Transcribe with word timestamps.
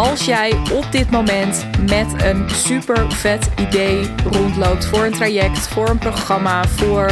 als 0.00 0.24
jij 0.24 0.52
op 0.72 0.92
dit 0.92 1.10
moment 1.10 1.66
met 1.90 2.22
een 2.22 2.50
super 2.50 3.12
vet 3.12 3.50
idee 3.58 4.14
rondloopt 4.30 4.86
voor 4.86 5.04
een 5.04 5.12
traject, 5.12 5.68
voor 5.68 5.88
een 5.88 5.98
programma, 5.98 6.64
voor 6.64 7.10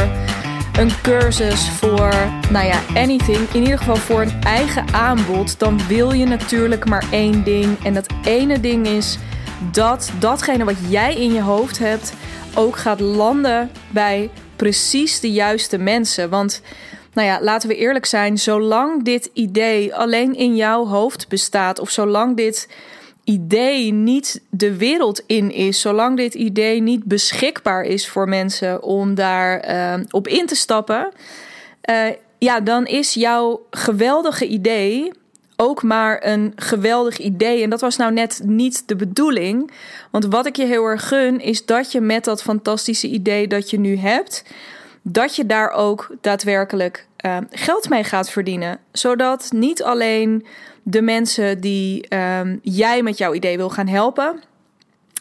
een 0.73 0.91
cursus, 1.01 1.69
voor 1.69 2.13
nou 2.51 2.65
ja, 2.65 2.79
anything, 2.93 3.49
in 3.53 3.61
ieder 3.61 3.77
geval 3.77 3.95
voor 3.95 4.21
een 4.21 4.41
eigen 4.43 4.93
aanbod, 4.93 5.59
dan 5.59 5.87
wil 5.87 6.11
je 6.11 6.25
natuurlijk 6.25 6.85
maar 6.85 7.05
één 7.11 7.43
ding. 7.43 7.83
En 7.83 7.93
dat 7.93 8.13
ene 8.23 8.59
ding 8.59 8.87
is 8.87 9.17
dat 9.71 10.11
datgene 10.19 10.63
wat 10.63 10.77
jij 10.87 11.15
in 11.15 11.33
je 11.33 11.41
hoofd 11.41 11.79
hebt 11.79 12.13
ook 12.55 12.77
gaat 12.77 12.99
landen 12.99 13.71
bij 13.89 14.29
precies 14.55 15.19
de 15.19 15.31
juiste 15.31 15.77
mensen. 15.77 16.29
Want 16.29 16.61
nou 17.13 17.27
ja, 17.27 17.41
laten 17.41 17.69
we 17.69 17.75
eerlijk 17.75 18.05
zijn, 18.05 18.37
zolang 18.37 19.03
dit 19.03 19.29
idee 19.33 19.95
alleen 19.95 20.35
in 20.35 20.55
jouw 20.55 20.85
hoofd 20.85 21.27
bestaat, 21.27 21.79
of 21.79 21.89
zolang 21.89 22.37
dit 22.37 22.67
idee 23.23 23.93
niet 23.93 24.41
de 24.49 24.77
wereld 24.77 25.23
in 25.25 25.51
is, 25.51 25.81
zolang 25.81 26.17
dit 26.17 26.33
idee 26.33 26.81
niet 26.81 27.03
beschikbaar 27.03 27.83
is 27.83 28.07
voor 28.07 28.29
mensen 28.29 28.83
om 28.83 29.15
daar 29.15 29.69
uh, 29.69 30.05
op 30.09 30.27
in 30.27 30.45
te 30.45 30.55
stappen, 30.55 31.11
uh, 31.89 32.05
ja, 32.37 32.59
dan 32.59 32.85
is 32.85 33.13
jouw 33.13 33.65
geweldige 33.69 34.47
idee 34.47 35.11
ook 35.61 35.83
maar 35.83 36.25
een 36.25 36.53
geweldig 36.55 37.17
idee. 37.17 37.63
En 37.63 37.69
dat 37.69 37.81
was 37.81 37.97
nou 37.97 38.13
net 38.13 38.41
niet 38.43 38.87
de 38.87 38.95
bedoeling. 38.95 39.71
Want 40.11 40.25
wat 40.25 40.45
ik 40.45 40.55
je 40.55 40.65
heel 40.65 40.85
erg 40.85 41.07
gun, 41.07 41.41
is 41.41 41.65
dat 41.65 41.91
je 41.91 42.01
met 42.01 42.23
dat 42.23 42.41
fantastische 42.41 43.07
idee 43.07 43.47
dat 43.47 43.69
je 43.69 43.79
nu 43.79 43.97
hebt, 43.97 44.43
dat 45.11 45.35
je 45.35 45.45
daar 45.45 45.71
ook 45.71 46.15
daadwerkelijk 46.21 47.07
uh, 47.25 47.37
geld 47.49 47.89
mee 47.89 48.03
gaat 48.03 48.29
verdienen. 48.29 48.79
Zodat 48.91 49.49
niet 49.53 49.83
alleen 49.83 50.45
de 50.83 51.01
mensen 51.01 51.61
die 51.61 52.05
uh, 52.09 52.41
jij 52.61 53.01
met 53.01 53.17
jouw 53.17 53.33
idee 53.33 53.57
wil 53.57 53.69
gaan 53.69 53.87
helpen, 53.87 54.43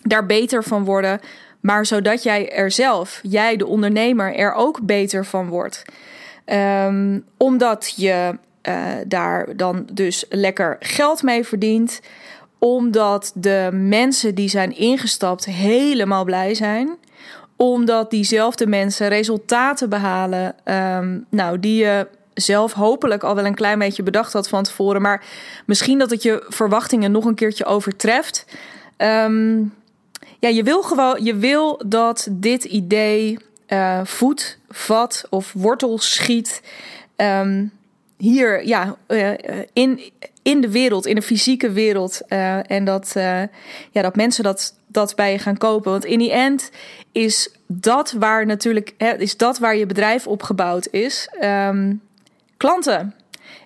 daar 0.03 0.27
beter 0.27 0.65
van 0.65 0.85
worden. 0.85 1.21
Maar 1.61 1.87
zodat 1.87 2.23
jij 2.23 2.53
er 2.53 2.71
zelf, 2.71 3.21
jij 3.23 3.57
de 3.57 3.67
ondernemer, 3.67 4.35
er 4.35 4.53
ook 4.53 4.81
beter 4.83 5.25
van 5.25 5.49
wordt. 5.49 5.83
Um, 6.47 7.25
omdat 7.37 7.95
je 7.97 8.39
uh, 8.63 8.85
daar 9.07 9.57
dan 9.57 9.87
dus 9.93 10.25
lekker 10.29 10.77
geld 10.81 11.23
mee 11.23 11.45
verdient. 11.45 12.01
Omdat 12.59 13.33
de 13.35 13.69
mensen 13.73 14.35
die 14.35 14.49
zijn 14.49 14.77
ingestapt 14.77 15.45
helemaal 15.45 16.25
blij 16.25 16.55
zijn 16.55 16.99
omdat 17.61 18.11
diezelfde 18.11 18.67
mensen 18.67 19.09
resultaten 19.09 19.89
behalen. 19.89 20.55
Um, 20.65 21.27
nou, 21.29 21.61
die 21.61 21.77
je 21.77 22.07
zelf 22.35 22.73
hopelijk 22.73 23.23
al 23.23 23.35
wel 23.35 23.47
een 23.47 23.55
klein 23.55 23.79
beetje 23.79 24.03
bedacht 24.03 24.33
had 24.33 24.49
van 24.49 24.63
tevoren. 24.63 25.03
Maar 25.03 25.25
misschien 25.67 25.99
dat 25.99 26.11
het 26.11 26.23
je 26.23 26.45
verwachtingen 26.49 27.11
nog 27.11 27.25
een 27.25 27.35
keertje 27.35 27.65
overtreft. 27.65 28.45
Um, 28.97 29.75
ja, 30.39 30.49
je 30.49 30.63
wil 30.63 30.83
gewoon, 30.83 31.25
je 31.25 31.37
wil 31.37 31.83
dat 31.87 32.29
dit 32.31 32.65
idee 32.65 33.39
uh, 33.69 34.01
voet, 34.05 34.59
vat 34.69 35.27
of 35.31 35.53
wortel 35.53 35.99
schiet. 35.99 36.63
Um, 37.17 37.73
hier, 38.17 38.67
ja, 38.67 38.97
uh, 39.09 39.31
in, 39.73 40.01
in 40.49 40.61
de 40.61 40.71
wereld, 40.71 41.07
in 41.07 41.15
de 41.15 41.23
fysieke 41.23 41.71
wereld. 41.71 42.21
Uh, 42.29 42.71
en 42.71 42.85
dat, 42.85 43.13
ja, 43.91 44.03
dat 44.03 44.17
mensen 44.17 44.45
dat 44.45 44.79
dat 44.89 45.15
bij 45.17 45.33
je 45.33 45.39
gaan 45.39 45.57
kopen. 45.57 45.91
Want 45.91 46.05
in 46.05 46.19
die 46.19 46.33
end 46.33 46.71
is 47.13 47.51
dat 47.67 48.13
waar 48.13 48.47
natuurlijk 48.47 48.95
hè, 48.99 49.17
is 49.17 49.37
dat 49.37 49.59
waar 49.59 49.77
je 49.77 49.87
bedrijf 49.87 50.27
opgebouwd 50.27 50.89
is. 50.91 51.29
Um, 51.45 52.01
klanten. 52.57 53.15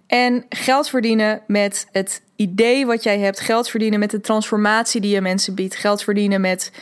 En 0.06 0.44
geld 0.48 0.88
verdienen 0.88 1.42
met 1.46 1.86
het 1.92 2.22
idee 2.36 2.86
wat 2.86 3.02
jij 3.02 3.18
hebt. 3.18 3.40
Geld 3.40 3.68
verdienen 3.68 3.98
met 3.98 4.10
de 4.10 4.20
transformatie 4.20 5.00
die 5.00 5.14
je 5.14 5.20
mensen 5.20 5.54
biedt. 5.54 5.74
Geld 5.74 6.02
verdienen 6.02 6.40
met 6.40 6.72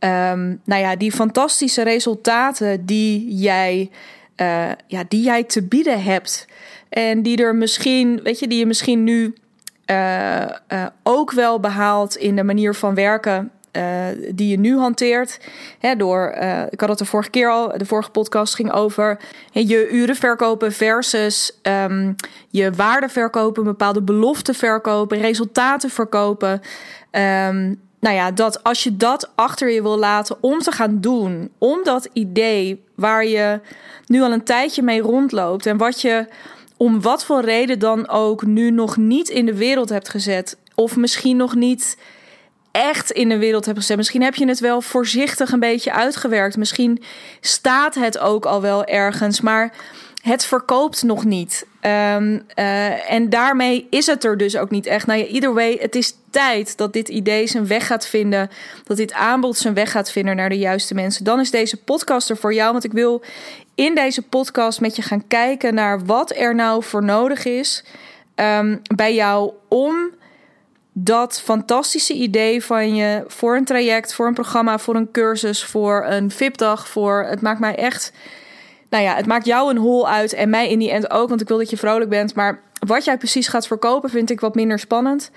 um, 0.00 0.60
nou 0.64 0.82
ja, 0.82 0.96
die 0.96 1.12
fantastische 1.12 1.82
resultaten 1.82 2.86
die 2.86 3.34
jij, 3.34 3.90
uh, 4.36 4.70
ja, 4.86 5.04
die 5.08 5.22
jij 5.22 5.44
te 5.44 5.62
bieden 5.62 6.02
hebt. 6.02 6.46
En 6.88 7.22
die 7.22 7.42
er 7.42 7.54
misschien, 7.54 8.20
weet 8.22 8.38
je, 8.38 8.48
die 8.48 8.58
je 8.58 8.66
misschien 8.66 9.04
nu 9.04 9.34
uh, 9.86 10.40
uh, 10.72 10.86
ook 11.02 11.32
wel 11.32 11.60
behaalt 11.60 12.16
in 12.16 12.36
de 12.36 12.42
manier 12.42 12.74
van 12.74 12.94
werken 12.94 13.50
uh, 13.72 13.82
die 14.34 14.48
je 14.48 14.58
nu 14.58 14.78
hanteert. 14.78 15.40
Hè, 15.78 15.96
door, 15.96 16.28
ik 16.70 16.80
had 16.80 16.88
het 16.88 16.98
de 16.98 17.04
vorige 17.04 17.30
keer 17.30 17.50
al, 17.50 17.78
de 17.78 17.86
vorige 17.86 18.10
podcast 18.10 18.54
ging 18.54 18.72
over 18.72 19.20
je 19.50 19.88
uren 19.90 20.16
verkopen 20.16 20.72
versus 20.72 21.58
um, 21.62 22.14
je 22.48 22.72
waarde 22.72 23.08
verkopen, 23.08 23.64
bepaalde 23.64 24.02
beloften 24.02 24.54
verkopen, 24.54 25.20
resultaten 25.20 25.90
verkopen. 25.90 26.60
Um, 27.10 27.80
nou 28.00 28.14
ja, 28.14 28.30
dat 28.30 28.62
als 28.64 28.82
je 28.82 28.96
dat 28.96 29.30
achter 29.34 29.70
je 29.70 29.82
wil 29.82 29.98
laten 29.98 30.36
om 30.40 30.58
te 30.58 30.72
gaan 30.72 31.00
doen, 31.00 31.50
om 31.58 31.80
dat 31.84 32.08
idee 32.12 32.84
waar 32.94 33.26
je 33.26 33.60
nu 34.06 34.22
al 34.22 34.32
een 34.32 34.44
tijdje 34.44 34.82
mee 34.82 35.00
rondloopt 35.00 35.66
en 35.66 35.76
wat 35.76 36.00
je 36.00 36.26
om 36.78 37.00
wat 37.00 37.24
voor 37.24 37.40
reden 37.40 37.78
dan 37.78 38.08
ook 38.08 38.46
nu 38.46 38.70
nog 38.70 38.96
niet 38.96 39.28
in 39.28 39.46
de 39.46 39.54
wereld 39.54 39.88
hebt 39.88 40.08
gezet, 40.08 40.56
of 40.74 40.96
misschien 40.96 41.36
nog 41.36 41.54
niet 41.54 41.96
echt 42.70 43.10
in 43.10 43.28
de 43.28 43.38
wereld 43.38 43.64
hebt 43.64 43.78
gezet. 43.78 43.96
Misschien 43.96 44.22
heb 44.22 44.34
je 44.34 44.46
het 44.46 44.60
wel 44.60 44.80
voorzichtig 44.80 45.52
een 45.52 45.60
beetje 45.60 45.92
uitgewerkt. 45.92 46.56
Misschien 46.56 47.02
staat 47.40 47.94
het 47.94 48.18
ook 48.18 48.46
al 48.46 48.60
wel 48.60 48.84
ergens, 48.84 49.40
maar 49.40 49.74
het 50.28 50.44
verkoopt 50.44 51.02
nog 51.02 51.24
niet. 51.24 51.66
Um, 51.82 52.42
uh, 52.58 53.12
en 53.12 53.30
daarmee 53.30 53.86
is 53.90 54.06
het 54.06 54.24
er 54.24 54.36
dus 54.36 54.56
ook 54.56 54.70
niet 54.70 54.86
echt. 54.86 55.06
Nou 55.06 55.20
either 55.20 55.54
way, 55.54 55.76
het 55.80 55.94
is 55.94 56.14
tijd 56.30 56.76
dat 56.76 56.92
dit 56.92 57.08
idee 57.08 57.46
zijn 57.46 57.66
weg 57.66 57.86
gaat 57.86 58.06
vinden. 58.06 58.50
Dat 58.84 58.96
dit 58.96 59.12
aanbod 59.12 59.56
zijn 59.56 59.74
weg 59.74 59.90
gaat 59.90 60.10
vinden 60.10 60.36
naar 60.36 60.48
de 60.48 60.58
juiste 60.58 60.94
mensen. 60.94 61.24
Dan 61.24 61.40
is 61.40 61.50
deze 61.50 61.76
podcast 61.76 62.30
er 62.30 62.36
voor 62.36 62.54
jou. 62.54 62.72
Want 62.72 62.84
ik 62.84 62.92
wil 62.92 63.22
in 63.74 63.94
deze 63.94 64.22
podcast 64.22 64.80
met 64.80 64.96
je 64.96 65.02
gaan 65.02 65.26
kijken 65.26 65.74
naar 65.74 66.04
wat 66.04 66.36
er 66.36 66.54
nou 66.54 66.82
voor 66.82 67.04
nodig 67.04 67.44
is 67.44 67.84
um, 68.34 68.80
bij 68.96 69.14
jou 69.14 69.52
om 69.68 70.10
dat 70.92 71.40
fantastische 71.40 72.14
idee 72.14 72.64
van 72.64 72.94
je 72.94 73.24
voor 73.26 73.56
een 73.56 73.64
traject, 73.64 74.14
voor 74.14 74.26
een 74.26 74.34
programma, 74.34 74.78
voor 74.78 74.94
een 74.94 75.10
cursus, 75.10 75.64
voor 75.64 76.04
een 76.08 76.30
VIP-dag, 76.30 76.88
voor 76.88 77.26
het 77.28 77.40
maakt 77.40 77.60
mij 77.60 77.74
echt. 77.74 78.12
Nou 78.90 79.04
ja, 79.04 79.14
het 79.14 79.26
maakt 79.26 79.46
jou 79.46 79.70
een 79.70 79.76
hol 79.76 80.08
uit 80.08 80.32
en 80.32 80.50
mij 80.50 80.70
in 80.70 80.78
die 80.78 80.90
end 80.90 81.10
ook, 81.10 81.28
want 81.28 81.40
ik 81.40 81.48
wil 81.48 81.58
dat 81.58 81.70
je 81.70 81.76
vrolijk 81.76 82.10
bent. 82.10 82.34
Maar 82.34 82.60
wat 82.86 83.04
jij 83.04 83.18
precies 83.18 83.48
gaat 83.48 83.66
verkopen, 83.66 84.10
vind 84.10 84.30
ik 84.30 84.40
wat 84.40 84.54
minder 84.54 84.78
spannend. 84.78 85.30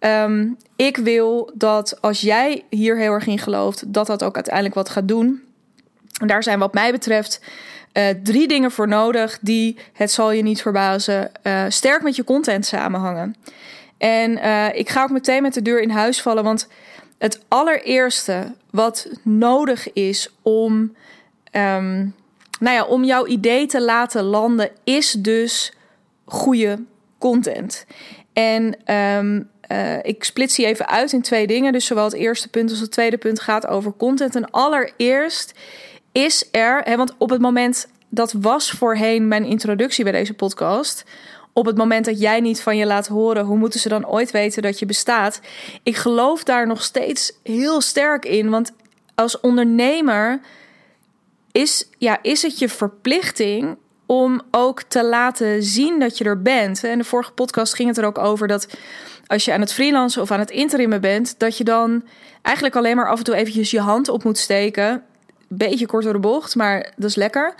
Um, 0.00 0.56
ik 0.76 0.96
wil 0.96 1.50
dat 1.54 2.00
als 2.00 2.20
jij 2.20 2.64
hier 2.70 2.96
heel 2.96 3.12
erg 3.12 3.26
in 3.26 3.38
gelooft, 3.38 3.92
dat 3.92 4.06
dat 4.06 4.24
ook 4.24 4.34
uiteindelijk 4.34 4.74
wat 4.74 4.88
gaat 4.88 5.08
doen. 5.08 5.42
En 6.20 6.26
daar 6.26 6.42
zijn 6.42 6.58
wat 6.58 6.74
mij 6.74 6.92
betreft 6.92 7.40
uh, 7.92 8.04
drie 8.22 8.48
dingen 8.48 8.70
voor 8.70 8.88
nodig 8.88 9.38
die, 9.40 9.78
het 9.92 10.10
zal 10.10 10.30
je 10.30 10.42
niet 10.42 10.62
verbazen, 10.62 11.30
uh, 11.42 11.64
sterk 11.68 12.02
met 12.02 12.16
je 12.16 12.24
content 12.24 12.66
samenhangen. 12.66 13.34
En 13.98 14.30
uh, 14.30 14.74
ik 14.74 14.88
ga 14.88 15.02
ook 15.02 15.10
meteen 15.10 15.42
met 15.42 15.54
de 15.54 15.62
deur 15.62 15.80
in 15.80 15.90
huis 15.90 16.22
vallen, 16.22 16.44
want 16.44 16.68
het 17.18 17.44
allereerste 17.48 18.54
wat 18.70 19.08
nodig 19.22 19.92
is 19.92 20.34
om, 20.42 20.94
um, 21.52 22.14
nou 22.60 22.76
ja, 22.76 22.84
om 22.84 23.04
jouw 23.04 23.26
idee 23.26 23.66
te 23.66 23.82
laten 23.82 24.22
landen, 24.22 24.70
is 24.84 25.12
dus 25.12 25.72
goede 26.24 26.84
content. 27.18 27.86
En 28.32 28.94
um, 28.94 29.50
uh, 29.72 30.02
ik 30.02 30.24
splits 30.24 30.56
die 30.56 30.66
even 30.66 30.88
uit 30.88 31.12
in 31.12 31.22
twee 31.22 31.46
dingen. 31.46 31.72
Dus 31.72 31.86
zowel 31.86 32.04
het 32.04 32.14
eerste 32.14 32.48
punt 32.48 32.70
als 32.70 32.80
het 32.80 32.90
tweede 32.90 33.18
punt 33.18 33.40
gaat 33.40 33.66
over 33.66 33.92
content. 33.96 34.36
En 34.36 34.50
allereerst 34.50 35.54
is 36.12 36.48
er, 36.50 36.80
hè, 36.84 36.96
want 36.96 37.14
op 37.18 37.30
het 37.30 37.40
moment 37.40 37.88
dat 38.08 38.32
was 38.32 38.70
voorheen 38.70 39.28
mijn 39.28 39.44
introductie 39.44 40.04
bij 40.04 40.12
deze 40.12 40.34
podcast 40.34 41.04
op 41.56 41.66
het 41.66 41.76
moment 41.76 42.04
dat 42.04 42.20
jij 42.20 42.40
niet 42.40 42.60
van 42.60 42.76
je 42.76 42.86
laat 42.86 43.06
horen, 43.06 43.44
hoe 43.44 43.56
moeten 43.56 43.80
ze 43.80 43.88
dan 43.88 44.06
ooit 44.06 44.30
weten 44.30 44.62
dat 44.62 44.78
je 44.78 44.86
bestaat? 44.86 45.40
Ik 45.82 45.96
geloof 45.96 46.44
daar 46.44 46.66
nog 46.66 46.82
steeds 46.82 47.32
heel 47.42 47.80
sterk 47.80 48.24
in, 48.24 48.50
want 48.50 48.72
als 49.14 49.40
ondernemer 49.40 50.40
is, 51.56 51.88
ja, 51.98 52.18
is 52.22 52.42
het 52.42 52.58
je 52.58 52.68
verplichting 52.68 53.76
om 54.06 54.40
ook 54.50 54.82
te 54.82 55.04
laten 55.04 55.62
zien 55.62 56.00
dat 56.00 56.18
je 56.18 56.24
er 56.24 56.42
bent. 56.42 56.84
En 56.84 56.98
de 56.98 57.04
vorige 57.04 57.32
podcast 57.32 57.74
ging 57.74 57.88
het 57.88 57.98
er 57.98 58.04
ook 58.04 58.18
over 58.18 58.48
dat 58.48 58.68
als 59.26 59.44
je 59.44 59.52
aan 59.52 59.60
het 59.60 59.72
freelancen 59.72 60.22
of 60.22 60.30
aan 60.30 60.38
het 60.38 60.50
interimmen 60.50 61.00
bent, 61.00 61.38
dat 61.38 61.58
je 61.58 61.64
dan 61.64 62.04
eigenlijk 62.42 62.76
alleen 62.76 62.96
maar 62.96 63.08
af 63.08 63.18
en 63.18 63.24
toe 63.24 63.34
eventjes 63.34 63.70
je 63.70 63.80
hand 63.80 64.08
op 64.08 64.24
moet 64.24 64.38
steken 64.38 65.04
beetje 65.48 65.86
kort 65.86 66.04
door 66.04 66.12
de 66.12 66.18
bocht, 66.18 66.54
maar 66.54 66.92
dat 66.96 67.10
is 67.10 67.16
lekker. 67.16 67.54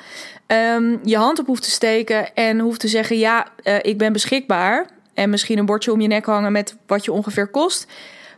Um, 0.46 1.00
je 1.04 1.16
hand 1.16 1.38
op 1.38 1.46
hoeft 1.46 1.62
te 1.62 1.70
steken 1.70 2.34
en 2.34 2.58
hoeft 2.58 2.80
te 2.80 2.88
zeggen: 2.88 3.18
Ja, 3.18 3.46
uh, 3.62 3.74
ik 3.82 3.98
ben 3.98 4.12
beschikbaar. 4.12 4.86
En 5.14 5.30
misschien 5.30 5.58
een 5.58 5.66
bordje 5.66 5.92
om 5.92 6.00
je 6.00 6.08
nek 6.08 6.24
hangen 6.24 6.52
met 6.52 6.76
wat 6.86 7.04
je 7.04 7.12
ongeveer 7.12 7.46
kost. 7.46 7.86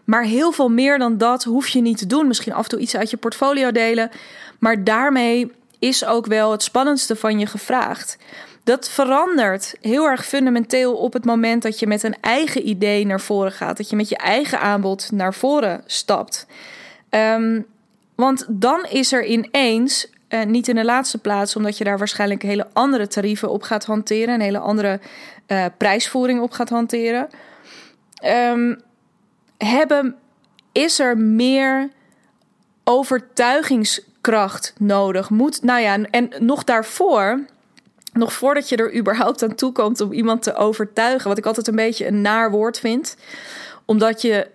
Maar 0.09 0.23
heel 0.23 0.53
veel 0.53 0.69
meer 0.69 0.99
dan 0.99 1.19
dat 1.19 1.45
hoef 1.45 1.69
je 1.69 1.81
niet 1.81 1.99
te 1.99 2.07
doen. 2.07 2.27
Misschien 2.27 2.53
af 2.53 2.63
en 2.63 2.69
toe 2.69 2.79
iets 2.79 2.97
uit 2.97 3.11
je 3.11 3.17
portfolio 3.17 3.73
delen. 3.73 4.11
Maar 4.59 4.85
daarmee 4.85 5.53
is 5.79 6.05
ook 6.05 6.27
wel 6.27 6.53
het 6.53 6.63
spannendste 6.63 7.17
van 7.17 7.39
je 7.39 7.47
gevraagd. 7.47 8.19
Dat 8.65 8.89
verandert 8.89 9.75
heel 9.81 10.05
erg 10.05 10.27
fundamenteel 10.27 10.97
op 10.97 11.13
het 11.13 11.25
moment 11.25 11.63
dat 11.63 11.79
je 11.79 11.87
met 11.87 12.03
een 12.03 12.17
eigen 12.21 12.69
idee 12.69 13.07
naar 13.07 13.21
voren 13.21 13.53
gaat. 13.53 13.77
Dat 13.77 13.91
je 13.91 13.97
met 13.97 14.09
je 14.09 14.17
eigen 14.17 14.61
aanbod 14.61 15.11
naar 15.13 15.35
voren 15.35 15.83
stapt. 15.87 16.47
Um, 17.11 17.67
want 18.15 18.47
dan 18.49 18.87
is 18.91 19.13
er 19.13 19.25
ineens, 19.25 20.11
uh, 20.29 20.45
niet 20.45 20.69
in 20.69 20.75
de 20.75 20.85
laatste 20.85 21.19
plaats, 21.19 21.57
omdat 21.57 21.79
je 21.79 21.85
daar 21.85 21.99
waarschijnlijk 21.99 22.43
hele 22.43 22.67
andere 22.73 23.07
tarieven 23.07 23.51
op 23.51 23.63
gaat 23.63 23.85
hanteren, 23.85 24.35
een 24.35 24.41
hele 24.41 24.59
andere 24.59 25.01
uh, 25.47 25.65
prijsvoering 25.77 26.41
op 26.41 26.51
gaat 26.51 26.69
hanteren. 26.69 27.29
Um, 28.25 28.87
hebben, 29.59 30.17
is 30.73 30.99
er 30.99 31.19
meer 31.19 31.91
overtuigingskracht 32.85 34.75
nodig? 34.79 35.31
Moet, 35.31 35.63
nou 35.63 35.81
ja, 35.81 36.03
en 36.11 36.31
nog 36.39 36.65
daarvoor 36.65 37.45
nog 38.13 38.33
voordat 38.33 38.69
je 38.69 38.77
er 38.77 38.97
überhaupt 38.97 39.43
aan 39.43 39.55
toe 39.55 39.73
komt 39.73 40.01
om 40.01 40.13
iemand 40.13 40.43
te 40.43 40.55
overtuigen, 40.55 41.29
wat 41.29 41.39
ik 41.39 41.47
altijd 41.47 41.69
een 41.69 41.77
beetje 41.77 42.07
een 42.07 42.21
naar 42.21 42.51
woord 42.51 42.79
vind, 42.79 43.17
omdat 43.85 44.23
je 44.23 44.47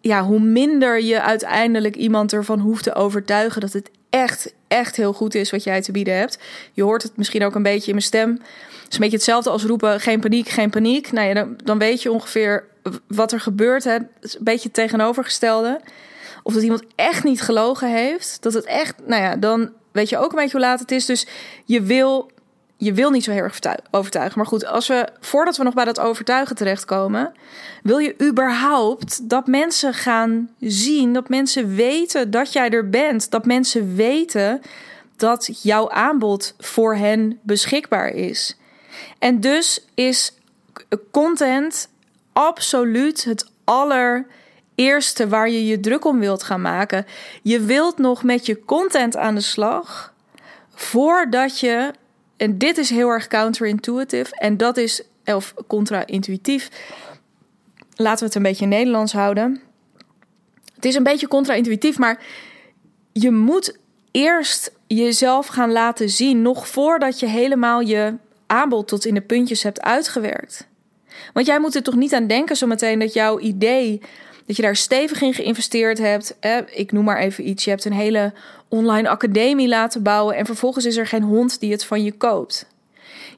ja, 0.00 0.24
hoe 0.24 0.40
minder 0.40 1.02
je 1.02 1.22
uiteindelijk 1.22 1.96
iemand 1.96 2.32
ervan 2.32 2.58
hoeft 2.58 2.82
te 2.82 2.94
overtuigen 2.94 3.60
dat 3.60 3.72
het 3.72 3.90
echt, 4.10 4.54
echt 4.68 4.96
heel 4.96 5.12
goed 5.12 5.34
is 5.34 5.50
wat 5.50 5.64
jij 5.64 5.82
te 5.82 5.92
bieden 5.92 6.16
hebt. 6.16 6.38
Je 6.72 6.82
hoort 6.82 7.02
het 7.02 7.16
misschien 7.16 7.44
ook 7.44 7.54
een 7.54 7.62
beetje 7.62 7.86
in 7.86 7.92
mijn 7.92 8.02
stem. 8.02 8.30
Het 8.30 8.88
is 8.88 8.94
een 8.94 9.00
beetje 9.00 9.16
hetzelfde 9.16 9.50
als 9.50 9.64
roepen: 9.64 10.00
geen 10.00 10.20
paniek, 10.20 10.48
geen 10.48 10.70
paniek. 10.70 11.12
Nou 11.12 11.28
ja, 11.28 11.34
dan, 11.34 11.56
dan 11.64 11.78
weet 11.78 12.02
je 12.02 12.12
ongeveer 12.12 12.64
wat 13.06 13.32
er 13.32 13.40
gebeurt. 13.40 13.84
Hè. 13.84 13.94
Een 13.94 14.08
beetje 14.40 14.64
het 14.64 14.74
tegenovergestelde. 14.74 15.80
Of 16.42 16.54
dat 16.54 16.62
iemand 16.62 16.84
echt 16.94 17.24
niet 17.24 17.42
gelogen 17.42 17.90
heeft. 17.90 18.42
Dat 18.42 18.52
het 18.52 18.64
echt, 18.64 18.94
nou 19.06 19.22
ja, 19.22 19.36
dan 19.36 19.72
weet 19.92 20.08
je 20.08 20.18
ook 20.18 20.30
een 20.30 20.38
beetje 20.38 20.56
hoe 20.56 20.66
laat 20.66 20.80
het 20.80 20.90
is. 20.90 21.06
Dus 21.06 21.26
je 21.64 21.82
wil 21.82 22.30
je 22.78 22.92
wil 22.92 23.10
niet 23.10 23.24
zo 23.24 23.30
heel 23.30 23.42
erg 23.42 23.58
overtuigen. 23.90 24.38
Maar 24.38 24.46
goed, 24.46 24.66
als 24.66 24.88
we, 24.88 25.08
voordat 25.20 25.56
we 25.56 25.64
nog 25.64 25.74
bij 25.74 25.84
dat 25.84 26.00
overtuigen 26.00 26.56
terechtkomen, 26.56 27.32
wil 27.82 27.98
je 27.98 28.14
überhaupt 28.22 29.28
dat 29.28 29.46
mensen 29.46 29.94
gaan 29.94 30.50
zien, 30.60 31.12
dat 31.12 31.28
mensen 31.28 31.74
weten 31.74 32.30
dat 32.30 32.52
jij 32.52 32.70
er 32.70 32.88
bent, 32.88 33.30
dat 33.30 33.46
mensen 33.46 33.94
weten 33.96 34.60
dat 35.16 35.62
jouw 35.62 35.90
aanbod 35.90 36.54
voor 36.58 36.94
hen 36.94 37.38
beschikbaar 37.42 38.08
is. 38.08 38.56
En 39.18 39.40
dus 39.40 39.84
is 39.94 40.32
content 41.10 41.88
absoluut 42.38 43.24
het 43.24 43.50
allereerste 43.64 45.28
waar 45.28 45.50
je 45.50 45.66
je 45.66 45.80
druk 45.80 46.04
om 46.04 46.18
wilt 46.18 46.42
gaan 46.42 46.60
maken. 46.60 47.06
Je 47.42 47.60
wilt 47.60 47.98
nog 47.98 48.22
met 48.22 48.46
je 48.46 48.64
content 48.64 49.16
aan 49.16 49.34
de 49.34 49.40
slag 49.40 50.14
voordat 50.74 51.60
je 51.60 51.90
en 52.36 52.58
dit 52.58 52.78
is 52.78 52.90
heel 52.90 53.08
erg 53.08 53.26
counterintuitive 53.26 54.36
en 54.36 54.56
dat 54.56 54.76
is, 54.76 55.02
of 55.24 55.54
contra-intuïtief. 55.66 56.68
Laten 57.94 58.18
we 58.18 58.24
het 58.24 58.34
een 58.34 58.42
beetje 58.42 58.66
Nederlands 58.66 59.12
houden. 59.12 59.60
Het 60.74 60.84
is 60.84 60.94
een 60.94 61.02
beetje 61.02 61.28
contra-intuïtief, 61.28 61.98
maar 61.98 62.24
je 63.12 63.30
moet 63.30 63.78
eerst 64.10 64.72
jezelf 64.86 65.46
gaan 65.46 65.72
laten 65.72 66.10
zien, 66.10 66.42
nog 66.42 66.68
voordat 66.68 67.20
je 67.20 67.26
helemaal 67.26 67.80
je 67.80 68.14
aanbod 68.46 68.88
tot 68.88 69.04
in 69.04 69.14
de 69.14 69.20
puntjes 69.20 69.62
hebt 69.62 69.80
uitgewerkt. 69.80 70.67
Want 71.32 71.46
jij 71.46 71.60
moet 71.60 71.74
er 71.74 71.82
toch 71.82 71.96
niet 71.96 72.14
aan 72.14 72.26
denken 72.26 72.56
zometeen 72.56 72.98
dat 72.98 73.12
jouw 73.12 73.38
idee, 73.38 74.00
dat 74.46 74.56
je 74.56 74.62
daar 74.62 74.76
stevig 74.76 75.22
in 75.22 75.34
geïnvesteerd 75.34 75.98
hebt. 75.98 76.36
ik 76.70 76.92
noem 76.92 77.04
maar 77.04 77.18
even 77.18 77.48
iets. 77.48 77.64
Je 77.64 77.70
hebt 77.70 77.84
een 77.84 77.92
hele 77.92 78.32
online 78.68 79.08
academie 79.08 79.68
laten 79.68 80.02
bouwen 80.02 80.36
en 80.36 80.46
vervolgens 80.46 80.84
is 80.84 80.96
er 80.96 81.06
geen 81.06 81.22
hond 81.22 81.60
die 81.60 81.72
het 81.72 81.84
van 81.84 82.02
je 82.02 82.12
koopt. 82.12 82.66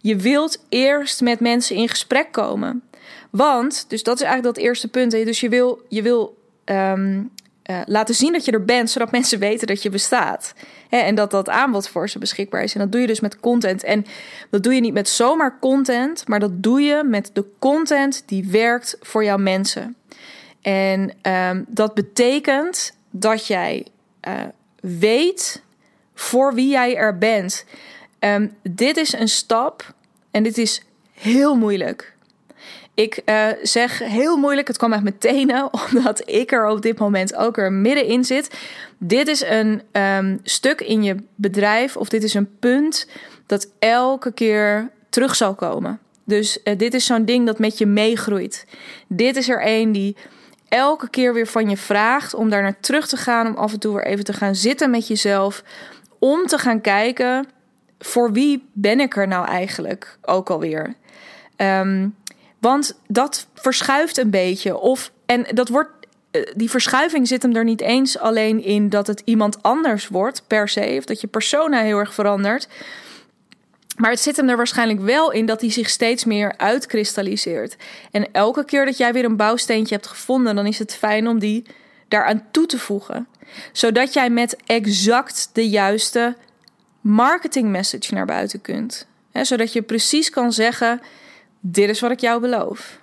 Je 0.00 0.16
wilt 0.16 0.64
eerst 0.68 1.20
met 1.20 1.40
mensen 1.40 1.76
in 1.76 1.88
gesprek 1.88 2.32
komen. 2.32 2.82
Want, 3.30 3.84
dus 3.88 4.02
dat 4.02 4.20
is 4.20 4.22
eigenlijk 4.22 4.54
dat 4.54 4.64
eerste 4.64 4.88
punt. 4.88 5.10
Dus 5.10 5.40
je 5.40 5.48
wil, 5.48 5.82
je 5.88 6.02
wil 6.02 6.36
um, 6.64 7.30
uh, 7.70 7.80
laten 7.86 8.14
zien 8.14 8.32
dat 8.32 8.44
je 8.44 8.52
er 8.52 8.64
bent, 8.64 8.90
zodat 8.90 9.10
mensen 9.10 9.38
weten 9.38 9.66
dat 9.66 9.82
je 9.82 9.90
bestaat. 9.90 10.54
Hè, 10.88 10.98
en 10.98 11.14
dat 11.14 11.30
dat 11.30 11.48
aanbod 11.48 11.88
voor 11.88 12.08
ze 12.08 12.18
beschikbaar 12.18 12.62
is. 12.62 12.74
En 12.74 12.80
dat 12.80 12.92
doe 12.92 13.00
je 13.00 13.06
dus 13.06 13.20
met 13.20 13.40
content. 13.40 13.84
En 13.84 14.06
dat 14.50 14.62
doe 14.62 14.74
je 14.74 14.80
niet 14.80 14.92
met 14.92 15.08
zomaar 15.08 15.58
content, 15.60 16.28
maar 16.28 16.40
dat 16.40 16.62
doe 16.62 16.80
je 16.80 17.04
met 17.04 17.30
de 17.32 17.44
content 17.58 18.22
die 18.26 18.48
werkt 18.50 18.96
voor 19.00 19.24
jouw 19.24 19.36
mensen. 19.36 19.96
En 20.60 21.12
um, 21.22 21.64
dat 21.68 21.94
betekent 21.94 22.92
dat 23.10 23.46
jij 23.46 23.86
uh, 24.28 24.34
weet 24.80 25.62
voor 26.14 26.54
wie 26.54 26.68
jij 26.68 26.96
er 26.96 27.18
bent. 27.18 27.64
Um, 28.18 28.54
dit 28.62 28.96
is 28.96 29.12
een 29.12 29.28
stap 29.28 29.94
en 30.30 30.42
dit 30.42 30.58
is 30.58 30.82
heel 31.12 31.54
moeilijk. 31.54 32.14
Ik 32.94 33.22
uh, 33.26 33.46
zeg 33.62 33.98
heel 33.98 34.36
moeilijk, 34.36 34.68
het 34.68 34.76
kwam 34.76 34.92
uit 34.92 35.02
mijn 35.02 35.18
tenen, 35.18 35.68
omdat 35.84 36.22
ik 36.28 36.52
er 36.52 36.66
op 36.66 36.82
dit 36.82 36.98
moment 36.98 37.34
ook 37.34 37.58
er 37.58 37.72
middenin 37.72 38.24
zit. 38.24 38.58
Dit 38.98 39.28
is 39.28 39.42
een 39.42 39.82
um, 39.92 40.40
stuk 40.42 40.80
in 40.80 41.02
je 41.02 41.16
bedrijf 41.34 41.96
of 41.96 42.08
dit 42.08 42.22
is 42.22 42.34
een 42.34 42.58
punt 42.58 43.08
dat 43.46 43.68
elke 43.78 44.32
keer 44.32 44.90
terug 45.08 45.36
zal 45.36 45.54
komen. 45.54 45.98
Dus 46.24 46.58
uh, 46.64 46.78
dit 46.78 46.94
is 46.94 47.06
zo'n 47.06 47.24
ding 47.24 47.46
dat 47.46 47.58
met 47.58 47.78
je 47.78 47.86
meegroeit. 47.86 48.66
Dit 49.08 49.36
is 49.36 49.48
er 49.48 49.60
een 49.64 49.92
die 49.92 50.16
elke 50.68 51.10
keer 51.10 51.34
weer 51.34 51.46
van 51.46 51.68
je 51.68 51.76
vraagt 51.76 52.34
om 52.34 52.50
daar 52.50 52.62
naar 52.62 52.80
terug 52.80 53.08
te 53.08 53.16
gaan, 53.16 53.46
om 53.46 53.54
af 53.54 53.72
en 53.72 53.78
toe 53.78 53.94
weer 53.94 54.06
even 54.06 54.24
te 54.24 54.32
gaan 54.32 54.54
zitten 54.54 54.90
met 54.90 55.06
jezelf, 55.06 55.64
om 56.18 56.46
te 56.46 56.58
gaan 56.58 56.80
kijken 56.80 57.46
voor 57.98 58.32
wie 58.32 58.68
ben 58.72 59.00
ik 59.00 59.16
er 59.16 59.28
nou 59.28 59.46
eigenlijk 59.46 60.18
ook 60.22 60.50
alweer. 60.50 60.94
Um, 61.56 62.14
want 62.60 62.98
dat 63.06 63.46
verschuift 63.54 64.18
een 64.18 64.30
beetje. 64.30 64.78
Of, 64.78 65.12
en 65.26 65.46
dat 65.54 65.68
wordt, 65.68 65.90
eh, 66.30 66.42
die 66.54 66.70
verschuiving 66.70 67.28
zit 67.28 67.42
hem 67.42 67.56
er 67.56 67.64
niet 67.64 67.80
eens 67.80 68.18
alleen 68.18 68.62
in 68.62 68.88
dat 68.88 69.06
het 69.06 69.22
iemand 69.24 69.62
anders 69.62 70.08
wordt 70.08 70.42
per 70.46 70.68
se, 70.68 70.94
of 70.98 71.04
dat 71.04 71.20
je 71.20 71.26
persona 71.26 71.80
heel 71.80 71.98
erg 71.98 72.14
verandert. 72.14 72.68
Maar 73.96 74.10
het 74.10 74.20
zit 74.20 74.36
hem 74.36 74.48
er 74.48 74.56
waarschijnlijk 74.56 75.00
wel 75.00 75.32
in 75.32 75.46
dat 75.46 75.60
hij 75.60 75.70
zich 75.70 75.88
steeds 75.88 76.24
meer 76.24 76.54
uitkristalliseert. 76.56 77.76
En 78.10 78.32
elke 78.32 78.64
keer 78.64 78.84
dat 78.84 78.96
jij 78.96 79.12
weer 79.12 79.24
een 79.24 79.36
bouwsteentje 79.36 79.94
hebt 79.94 80.06
gevonden, 80.06 80.54
dan 80.54 80.66
is 80.66 80.78
het 80.78 80.94
fijn 80.94 81.28
om 81.28 81.38
die 81.38 81.64
daaraan 82.08 82.44
toe 82.50 82.66
te 82.66 82.78
voegen. 82.78 83.28
Zodat 83.72 84.12
jij 84.12 84.30
met 84.30 84.56
exact 84.66 85.50
de 85.52 85.68
juiste 85.68 86.36
marketing 87.00 87.68
message 87.68 88.14
naar 88.14 88.26
buiten 88.26 88.60
kunt. 88.60 89.06
zodat 89.32 89.72
je 89.72 89.82
precies 89.82 90.30
kan 90.30 90.52
zeggen: 90.52 91.00
Dit 91.60 91.88
is 91.88 92.00
wat 92.00 92.10
ik 92.10 92.20
jou 92.20 92.40
beloof. 92.40 92.98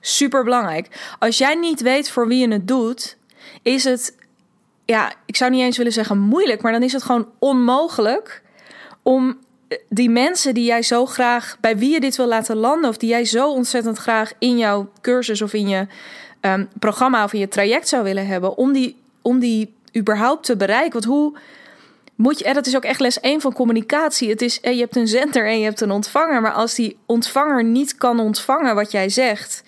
Super 0.00 0.44
belangrijk. 0.44 1.14
Als 1.18 1.38
jij 1.38 1.54
niet 1.54 1.80
weet 1.80 2.10
voor 2.10 2.28
wie 2.28 2.40
je 2.40 2.52
het 2.52 2.68
doet, 2.68 3.16
is 3.62 3.84
het, 3.84 4.16
ja, 4.84 5.12
ik 5.26 5.36
zou 5.36 5.50
niet 5.50 5.60
eens 5.60 5.76
willen 5.76 5.92
zeggen 5.92 6.18
moeilijk, 6.18 6.62
maar 6.62 6.72
dan 6.72 6.82
is 6.82 6.92
het 6.92 7.02
gewoon 7.02 7.28
onmogelijk 7.38 8.42
om 9.02 9.38
die 9.88 10.10
mensen 10.10 10.54
die 10.54 10.64
jij 10.64 10.82
zo 10.82 11.06
graag, 11.06 11.56
bij 11.60 11.78
wie 11.78 11.90
je 11.90 12.00
dit 12.00 12.16
wil 12.16 12.26
laten 12.26 12.56
landen, 12.56 12.90
of 12.90 12.96
die 12.96 13.08
jij 13.08 13.24
zo 13.24 13.52
ontzettend 13.52 13.98
graag 13.98 14.32
in 14.38 14.58
jouw 14.58 14.90
cursus 15.00 15.42
of 15.42 15.52
in 15.52 15.68
je 15.68 15.86
um, 16.40 16.68
programma 16.78 17.24
of 17.24 17.32
in 17.32 17.40
je 17.40 17.48
traject 17.48 17.88
zou 17.88 18.02
willen 18.02 18.26
hebben, 18.26 18.56
om 18.56 18.72
die, 18.72 18.96
om 19.22 19.38
die 19.38 19.74
überhaupt 19.96 20.44
te 20.44 20.56
bereiken. 20.56 20.92
Want 20.92 21.04
hoe 21.04 21.38
moet 22.20 22.38
je, 22.38 22.44
en 22.44 22.54
dat 22.54 22.66
is 22.66 22.76
ook 22.76 22.84
echt 22.84 23.00
les 23.00 23.20
1 23.20 23.40
van 23.40 23.52
communicatie. 23.52 24.30
Het 24.30 24.42
is, 24.42 24.58
je 24.62 24.78
hebt 24.78 24.96
een 24.96 25.08
zender 25.08 25.46
en 25.46 25.58
je 25.58 25.64
hebt 25.64 25.80
een 25.80 25.90
ontvanger, 25.90 26.40
maar 26.40 26.52
als 26.52 26.74
die 26.74 26.98
ontvanger 27.06 27.64
niet 27.64 27.94
kan 27.94 28.20
ontvangen 28.20 28.74
wat 28.74 28.90
jij 28.90 29.08
zegt, 29.08 29.62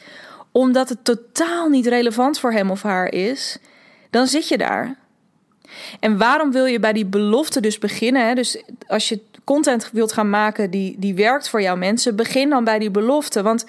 omdat 0.51 0.89
het 0.89 1.05
totaal 1.05 1.69
niet 1.69 1.87
relevant 1.87 2.39
voor 2.39 2.53
hem 2.53 2.71
of 2.71 2.83
haar 2.83 3.13
is, 3.13 3.59
dan 4.11 4.27
zit 4.27 4.49
je 4.49 4.59
daar. 4.59 4.97
En 6.01 6.19
waarom 6.19 6.53
wil 6.53 6.65
je 6.65 6.81
bij 6.81 6.93
die 6.93 7.07
belofte 7.07 7.61
dus 7.61 7.79
beginnen? 7.79 8.27
Hè? 8.27 8.35
Dus 8.35 8.63
als 8.87 9.09
je 9.09 9.21
content 9.45 9.91
wilt 9.93 10.13
gaan 10.13 10.31
maken 10.31 10.71
die, 10.71 10.97
die 10.99 11.15
werkt 11.15 11.49
voor 11.49 11.63
jouw 11.63 11.77
mensen, 11.77 12.17
begin 12.17 12.51
dan 12.51 12.65
bij 12.65 12.79
die 12.79 12.91
belofte. 12.91 13.43
Want 13.43 13.67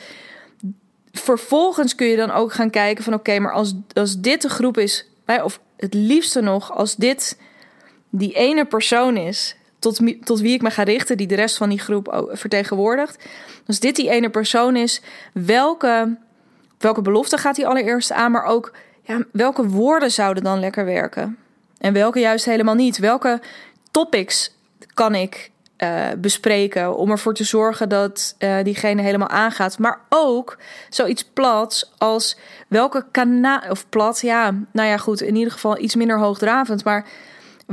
vervolgens 1.11 1.95
kun 1.95 2.07
je 2.07 2.15
dan 2.15 2.31
ook 2.31 2.53
gaan 2.53 2.69
kijken 2.69 3.03
van 3.03 3.13
oké, 3.13 3.39
maar 3.39 3.53
als, 3.53 3.73
als 3.93 4.19
dit 4.19 4.41
de 4.41 4.49
groep 4.49 4.77
is, 4.77 5.07
of 5.43 5.59
het 5.77 5.93
liefste 5.93 6.41
nog, 6.41 6.71
als 6.71 6.95
dit 6.95 7.37
die 8.15 8.33
ene 8.33 8.65
persoon 8.65 9.17
is 9.17 9.55
tot, 9.79 10.25
tot 10.25 10.39
wie 10.39 10.53
ik 10.53 10.61
me 10.61 10.69
ga 10.69 10.83
richten, 10.83 11.17
die 11.17 11.27
de 11.27 11.35
rest 11.35 11.57
van 11.57 11.69
die 11.69 11.79
groep 11.79 12.29
vertegenwoordigt. 12.31 13.25
Als 13.67 13.79
dit 13.79 13.95
die 13.95 14.09
ene 14.09 14.29
persoon 14.29 14.75
is, 14.75 15.01
welke, 15.33 16.17
welke 16.77 17.01
belofte 17.01 17.37
gaat 17.37 17.57
hij 17.57 17.65
allereerst 17.65 18.11
aan, 18.11 18.31
maar 18.31 18.45
ook 18.45 18.73
ja, 19.01 19.23
welke 19.31 19.67
woorden 19.67 20.11
zouden 20.11 20.43
dan 20.43 20.59
lekker 20.59 20.85
werken? 20.85 21.37
En 21.77 21.93
welke 21.93 22.19
juist 22.19 22.45
helemaal 22.45 22.75
niet? 22.75 22.97
Welke 22.97 23.41
topics 23.91 24.55
kan 24.93 25.15
ik 25.15 25.51
uh, 25.77 26.05
bespreken 26.17 26.97
om 26.97 27.11
ervoor 27.11 27.33
te 27.33 27.43
zorgen 27.43 27.89
dat 27.89 28.35
uh, 28.39 28.55
diegene 28.63 29.01
helemaal 29.01 29.27
aangaat? 29.27 29.79
Maar 29.79 29.99
ook 30.09 30.57
zoiets 30.89 31.23
plats 31.23 31.91
als 31.97 32.37
welke 32.67 33.05
kanaal, 33.11 33.61
of 33.69 33.89
plat, 33.89 34.21
ja, 34.21 34.55
nou 34.71 34.87
ja, 34.89 34.97
goed, 34.97 35.21
in 35.21 35.35
ieder 35.35 35.53
geval 35.53 35.79
iets 35.79 35.95
minder 35.95 36.19
hoogdravend, 36.19 36.83
maar 36.83 37.05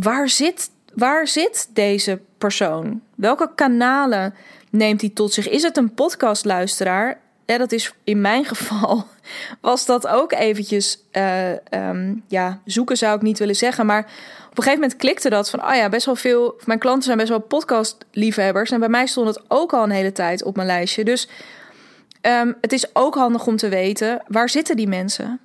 waar 0.03 0.29
zit, 0.29 0.71
waar 0.95 1.29
zit 1.29 1.69
deze 1.73 2.21
persoon? 2.39 3.01
Welke 3.15 3.51
kanalen 3.55 4.35
neemt 4.71 5.01
hij 5.01 5.11
tot 5.11 5.33
zich? 5.33 5.49
Is 5.49 5.63
het 5.63 5.77
een 5.77 5.95
podcastluisteraar? 5.95 7.21
Ja, 7.47 7.59
dat 7.59 7.73
is 7.73 7.95
in 8.05 8.21
mijn 8.21 8.45
geval 8.45 9.07
was 9.61 9.87
dat 9.87 10.07
ook 10.07 10.33
eventjes 10.33 11.05
uh, 11.13 11.51
um, 11.51 12.25
ja, 12.29 12.61
zoeken 12.65 12.97
zou 12.97 13.17
ik 13.17 13.23
niet 13.23 13.39
willen 13.39 13.57
zeggen, 13.57 13.87
maar 13.87 14.01
op 14.51 14.59
een 14.59 14.63
gegeven 14.63 14.81
moment 14.81 14.97
klikte 14.97 15.31
dat 15.31 15.51
van, 15.51 15.65
oh 15.65 15.75
ja, 15.75 15.89
best 15.89 16.07
wel 16.07 16.17
veel, 16.17 16.61
mijn 16.65 16.79
klanten 16.79 17.03
zijn 17.03 17.17
best 17.17 17.29
wel 17.29 17.41
podcastliefhebbers 17.41 18.71
en 18.71 18.81
bij 18.81 18.89
mij 18.89 19.07
stond 19.07 19.27
het 19.27 19.43
ook 19.49 19.73
al 19.73 19.83
een 19.83 19.91
hele 19.91 20.13
tijd 20.13 20.43
op 20.43 20.57
mijn 20.57 20.67
lijstje. 20.67 21.05
Dus 21.05 21.29
um, 22.23 22.57
het 22.61 22.73
is 22.73 22.95
ook 22.95 23.15
handig 23.15 23.47
om 23.47 23.57
te 23.57 23.69
weten, 23.69 24.23
waar 24.27 24.49
zitten 24.49 24.77
die 24.77 24.89
mensen? 24.89 25.41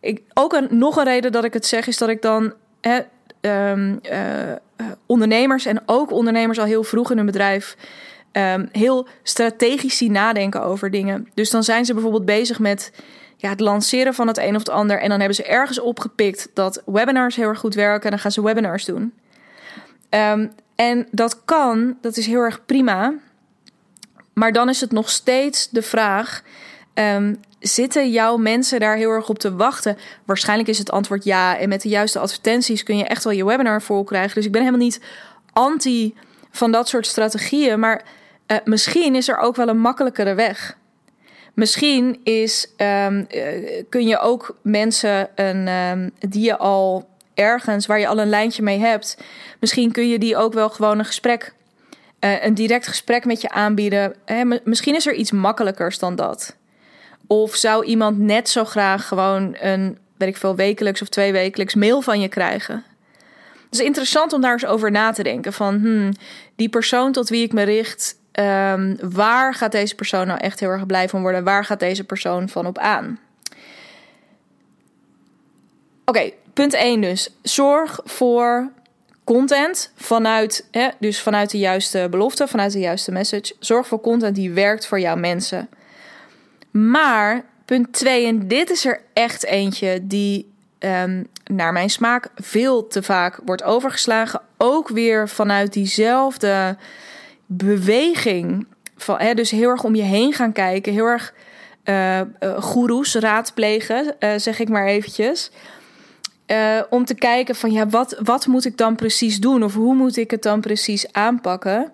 Ik, 0.00 0.22
ook 0.34 0.52
een, 0.52 0.68
nog 0.70 0.96
een 0.96 1.04
reden 1.04 1.32
dat 1.32 1.44
ik 1.44 1.52
het 1.52 1.66
zeg 1.66 1.86
is 1.86 1.98
dat 1.98 2.08
ik 2.08 2.22
dan 2.22 2.52
hè, 2.80 3.00
um, 3.46 4.00
uh, 4.02 4.86
ondernemers 5.06 5.66
en 5.66 5.82
ook 5.86 6.10
ondernemers 6.10 6.58
al 6.58 6.64
heel 6.64 6.84
vroeg 6.84 7.10
in 7.10 7.16
hun 7.16 7.26
bedrijf 7.26 7.76
um, 8.32 8.68
heel 8.72 9.06
strategisch 9.22 9.96
zien 9.96 10.12
nadenken 10.12 10.62
over 10.62 10.90
dingen. 10.90 11.28
Dus 11.34 11.50
dan 11.50 11.64
zijn 11.64 11.84
ze 11.84 11.92
bijvoorbeeld 11.92 12.24
bezig 12.24 12.58
met 12.58 12.92
ja, 13.36 13.48
het 13.48 13.60
lanceren 13.60 14.14
van 14.14 14.26
het 14.26 14.38
een 14.38 14.54
of 14.54 14.58
het 14.58 14.68
ander. 14.68 15.00
En 15.00 15.08
dan 15.08 15.18
hebben 15.18 15.36
ze 15.36 15.44
ergens 15.44 15.80
opgepikt 15.80 16.48
dat 16.54 16.82
webinars 16.86 17.36
heel 17.36 17.48
erg 17.48 17.58
goed 17.58 17.74
werken. 17.74 18.04
En 18.04 18.10
dan 18.10 18.18
gaan 18.18 18.32
ze 18.32 18.42
webinars 18.42 18.84
doen. 18.84 19.12
Um, 20.10 20.52
en 20.74 21.06
dat 21.10 21.44
kan, 21.44 21.96
dat 22.00 22.16
is 22.16 22.26
heel 22.26 22.40
erg 22.40 22.64
prima. 22.64 23.14
Maar 24.32 24.52
dan 24.52 24.68
is 24.68 24.80
het 24.80 24.92
nog 24.92 25.10
steeds 25.10 25.70
de 25.70 25.82
vraag: 25.82 26.42
um, 26.94 27.40
zitten 27.66 28.10
jouw 28.10 28.36
mensen 28.36 28.80
daar 28.80 28.96
heel 28.96 29.10
erg 29.10 29.28
op 29.28 29.38
te 29.38 29.54
wachten? 29.54 29.98
Waarschijnlijk 30.24 30.68
is 30.68 30.78
het 30.78 30.90
antwoord 30.90 31.24
ja. 31.24 31.58
En 31.58 31.68
met 31.68 31.82
de 31.82 31.88
juiste 31.88 32.18
advertenties 32.18 32.82
kun 32.82 32.96
je 32.96 33.04
echt 33.04 33.24
wel 33.24 33.32
je 33.32 33.44
webinar 33.44 33.82
vol 33.82 34.04
krijgen. 34.04 34.34
Dus 34.34 34.44
ik 34.44 34.52
ben 34.52 34.60
helemaal 34.60 34.84
niet 34.84 35.00
anti 35.52 36.14
van 36.50 36.72
dat 36.72 36.88
soort 36.88 37.06
strategieën. 37.06 37.80
Maar 37.80 38.04
uh, 38.46 38.56
misschien 38.64 39.14
is 39.14 39.28
er 39.28 39.38
ook 39.38 39.56
wel 39.56 39.68
een 39.68 39.78
makkelijkere 39.78 40.34
weg. 40.34 40.76
Misschien 41.54 42.20
is, 42.24 42.72
um, 42.76 43.26
uh, 43.34 43.82
kun 43.88 44.06
je 44.06 44.18
ook 44.18 44.56
mensen 44.62 45.28
een, 45.34 45.68
um, 45.68 46.10
die 46.18 46.44
je 46.44 46.56
al 46.56 47.08
ergens, 47.34 47.86
waar 47.86 48.00
je 48.00 48.08
al 48.08 48.18
een 48.18 48.28
lijntje 48.28 48.62
mee 48.62 48.78
hebt, 48.78 49.18
misschien 49.60 49.92
kun 49.92 50.08
je 50.08 50.18
die 50.18 50.36
ook 50.36 50.52
wel 50.52 50.70
gewoon 50.70 50.98
een 50.98 51.04
gesprek, 51.04 51.54
uh, 52.20 52.44
een 52.44 52.54
direct 52.54 52.86
gesprek 52.86 53.24
met 53.24 53.40
je 53.40 53.50
aanbieden. 53.50 54.14
Misschien 54.64 54.94
is 54.94 55.06
er 55.06 55.14
iets 55.14 55.30
makkelijkers 55.30 55.98
dan 55.98 56.16
dat. 56.16 56.56
Of 57.26 57.54
zou 57.54 57.84
iemand 57.84 58.18
net 58.18 58.48
zo 58.48 58.64
graag 58.64 59.08
gewoon 59.08 59.56
een, 59.60 59.98
weet 60.16 60.28
ik 60.28 60.36
veel, 60.36 60.56
wekelijks 60.56 61.02
of 61.02 61.08
twee 61.08 61.32
wekelijks 61.32 61.74
mail 61.74 62.00
van 62.00 62.20
je 62.20 62.28
krijgen? 62.28 62.84
Het 63.64 63.82
is 63.82 63.88
interessant 63.88 64.32
om 64.32 64.40
daar 64.40 64.52
eens 64.52 64.66
over 64.66 64.90
na 64.90 65.10
te 65.10 65.22
denken. 65.22 65.52
Van 65.52 65.80
hmm, 65.80 66.12
die 66.56 66.68
persoon 66.68 67.12
tot 67.12 67.28
wie 67.28 67.42
ik 67.42 67.52
me 67.52 67.62
richt, 67.62 68.18
um, 68.32 68.96
waar 69.00 69.54
gaat 69.54 69.72
deze 69.72 69.94
persoon 69.94 70.26
nou 70.26 70.40
echt 70.40 70.60
heel 70.60 70.68
erg 70.68 70.86
blij 70.86 71.08
van 71.08 71.20
worden? 71.20 71.44
Waar 71.44 71.64
gaat 71.64 71.80
deze 71.80 72.04
persoon 72.04 72.48
van 72.48 72.66
op 72.66 72.78
aan? 72.78 73.18
Oké, 76.04 76.30
punt 76.52 76.74
1 76.74 77.00
dus. 77.00 77.30
Zorg 77.42 78.00
voor 78.04 78.70
content 79.24 79.92
vanuit, 79.96 80.68
hè, 80.70 80.88
dus 80.98 81.20
vanuit 81.20 81.50
de 81.50 81.58
juiste 81.58 82.06
belofte, 82.10 82.48
vanuit 82.48 82.72
de 82.72 82.78
juiste 82.78 83.12
message. 83.12 83.54
Zorg 83.58 83.86
voor 83.86 84.00
content 84.00 84.34
die 84.34 84.50
werkt 84.50 84.86
voor 84.86 85.00
jouw 85.00 85.16
mensen. 85.16 85.68
Maar 86.76 87.44
punt 87.64 87.92
2, 87.92 88.26
en 88.26 88.48
dit 88.48 88.70
is 88.70 88.84
er 88.84 89.00
echt 89.12 89.44
eentje 89.44 90.06
die 90.06 90.52
um, 90.78 91.26
naar 91.44 91.72
mijn 91.72 91.90
smaak 91.90 92.30
veel 92.34 92.86
te 92.86 93.02
vaak 93.02 93.40
wordt 93.44 93.62
overgeslagen. 93.62 94.40
Ook 94.56 94.88
weer 94.88 95.28
vanuit 95.28 95.72
diezelfde 95.72 96.76
beweging. 97.46 98.66
Van, 98.96 99.18
hè, 99.18 99.34
dus 99.34 99.50
heel 99.50 99.70
erg 99.70 99.84
om 99.84 99.94
je 99.94 100.02
heen 100.02 100.32
gaan 100.32 100.52
kijken. 100.52 100.92
Heel 100.92 101.06
erg 101.06 101.34
uh, 101.84 102.20
goeroes 102.58 103.14
raadplegen, 103.14 104.16
uh, 104.20 104.30
zeg 104.36 104.58
ik 104.58 104.68
maar 104.68 104.86
eventjes. 104.86 105.50
om 106.90 107.04
te 107.04 107.14
kijken 107.14 107.54
van 107.54 107.72
ja, 107.72 107.88
wat, 107.88 108.20
wat 108.22 108.46
moet 108.46 108.64
ik 108.64 108.76
dan 108.76 108.96
precies 108.96 109.40
doen? 109.40 109.64
Of 109.64 109.74
hoe 109.74 109.94
moet 109.94 110.16
ik 110.16 110.30
het 110.30 110.42
dan 110.42 110.60
precies 110.60 111.12
aanpakken? 111.12 111.92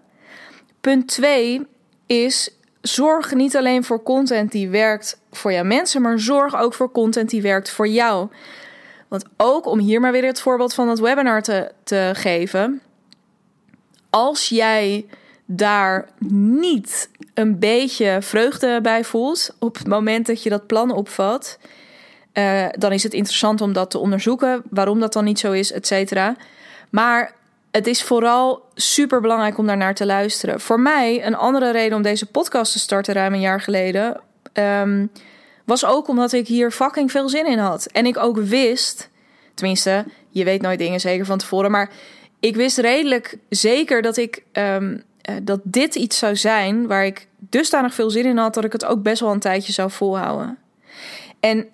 Punt 0.81 1.09
2 1.09 1.67
is 2.07 2.51
zorg 2.81 3.35
niet 3.35 3.57
alleen 3.57 3.85
voor 3.85 4.03
content 4.03 4.53
die 4.53 4.69
werkt 4.69 5.21
voor 5.31 5.53
jouw 5.53 5.65
mensen, 5.65 6.03
maar 6.03 6.21
zorg 6.21 6.57
ook 6.57 6.75
voor 6.75 6.93
content 6.93 7.31
die 7.31 7.43
werkt 7.43 7.71
voor 7.71 7.89
jou. 7.89 8.29
Want 9.09 9.25
ook 9.37 9.67
om 9.67 9.79
hier 9.79 10.01
maar 10.01 10.13
weer 10.13 10.25
het 10.25 10.41
voorbeeld 10.41 10.75
van 10.75 10.89
het 10.89 10.99
webinar 10.99 11.43
te, 11.43 11.73
te 11.85 12.11
geven. 12.15 12.81
Als 14.11 14.49
jij 14.49 15.07
daar 15.45 16.09
niet 16.29 17.11
een 17.35 17.59
beetje 17.59 18.19
vreugde 18.21 18.81
bij 18.83 19.05
voelt 19.05 19.57
op 19.59 19.79
het 19.79 19.87
moment 19.87 20.27
dat 20.27 20.43
je 20.43 20.51
dat 20.51 20.67
plan 20.67 20.91
opvat, 20.91 21.59
uh, 22.35 22.67
dan 22.71 22.93
is 22.93 23.03
het 23.03 23.15
interessant 23.15 23.61
om 23.61 23.73
dat 23.73 23.91
te 23.91 23.99
onderzoeken, 23.99 24.63
waarom 24.71 25.01
dat 25.01 25.13
dan 25.13 25.25
niet 25.25 25.39
zo 25.39 25.53
is, 25.53 25.73
et 25.73 25.87
cetera. 25.87 26.37
Maar 26.91 27.35
het 27.71 27.87
is 27.87 28.03
vooral 28.03 28.63
super 28.75 29.21
belangrijk 29.21 29.59
om 29.59 29.67
daar 29.67 29.77
naar 29.77 29.95
te 29.95 30.07
luisteren. 30.07 30.61
Voor 30.61 30.81
mij, 30.81 31.27
een 31.27 31.37
andere 31.37 31.71
reden 31.71 31.97
om 31.97 32.03
deze 32.03 32.27
podcast 32.27 32.73
te 32.73 32.79
starten 32.79 33.15
ruim 33.15 33.33
een 33.33 33.41
jaar 33.41 33.61
geleden, 33.61 34.21
um, 34.53 35.11
was 35.65 35.85
ook 35.85 36.09
omdat 36.09 36.33
ik 36.33 36.47
hier 36.47 36.71
fucking 36.71 37.11
veel 37.11 37.29
zin 37.29 37.47
in 37.47 37.59
had. 37.59 37.87
En 37.87 38.07
ik 38.07 38.19
ook 38.19 38.37
wist, 38.37 39.11
tenminste, 39.55 40.05
je 40.29 40.45
weet 40.45 40.63
nooit 40.63 40.79
dingen 40.79 41.01
zeker 41.01 41.25
van 41.27 41.39
tevoren, 41.39 41.71
maar 41.71 41.91
ik 42.41 42.57
wist 42.57 42.79
redelijk 42.79 43.39
zeker 43.49 44.03
dat 44.03 44.17
ik 44.17 44.43
um, 44.53 45.03
uh, 45.31 45.37
dat 45.43 45.61
dit 45.63 45.95
iets 45.95 46.19
zou 46.19 46.37
zijn 46.37 46.87
waar 46.87 47.05
ik 47.05 47.29
dusdanig 47.39 47.95
veel 47.95 48.11
zin 48.11 48.25
in 48.25 48.37
had 48.37 48.55
dat 48.55 48.65
ik 48.65 48.73
het 48.73 48.85
ook 48.85 49.03
best 49.03 49.21
wel 49.21 49.33
een 49.33 49.41
tijdje 49.41 49.73
zou 49.73 49.91
volhouden. 49.91 50.59
En 51.41 51.69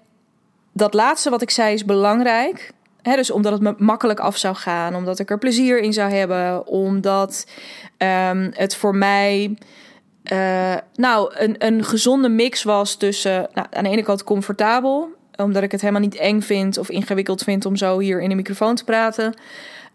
dat 0.72 0.94
laatste 0.94 1.30
wat 1.30 1.42
ik 1.42 1.50
zei 1.50 1.74
is 1.74 1.84
belangrijk. 1.84 2.70
Dus 3.14 3.30
omdat 3.30 3.52
het 3.52 3.62
me 3.62 3.74
makkelijk 3.78 4.20
af 4.20 4.36
zou 4.36 4.54
gaan, 4.54 4.94
omdat 4.94 5.18
ik 5.18 5.30
er 5.30 5.38
plezier 5.38 5.78
in 5.78 5.92
zou 5.92 6.12
hebben, 6.12 6.66
omdat 6.66 7.46
um, 7.98 8.50
het 8.52 8.76
voor 8.76 8.94
mij 8.94 9.56
uh, 10.32 10.74
nou, 10.94 11.34
een, 11.34 11.54
een 11.58 11.84
gezonde 11.84 12.28
mix 12.28 12.62
was 12.62 12.96
tussen 12.96 13.48
nou, 13.54 13.66
aan 13.70 13.84
de 13.84 13.90
ene 13.90 14.02
kant 14.02 14.24
comfortabel, 14.24 15.08
omdat 15.36 15.62
ik 15.62 15.72
het 15.72 15.80
helemaal 15.80 16.02
niet 16.02 16.16
eng 16.16 16.40
vind 16.40 16.78
of 16.78 16.90
ingewikkeld 16.90 17.42
vind 17.42 17.66
om 17.66 17.76
zo 17.76 17.98
hier 17.98 18.20
in 18.20 18.28
de 18.28 18.34
microfoon 18.34 18.74
te 18.74 18.84
praten. 18.84 19.34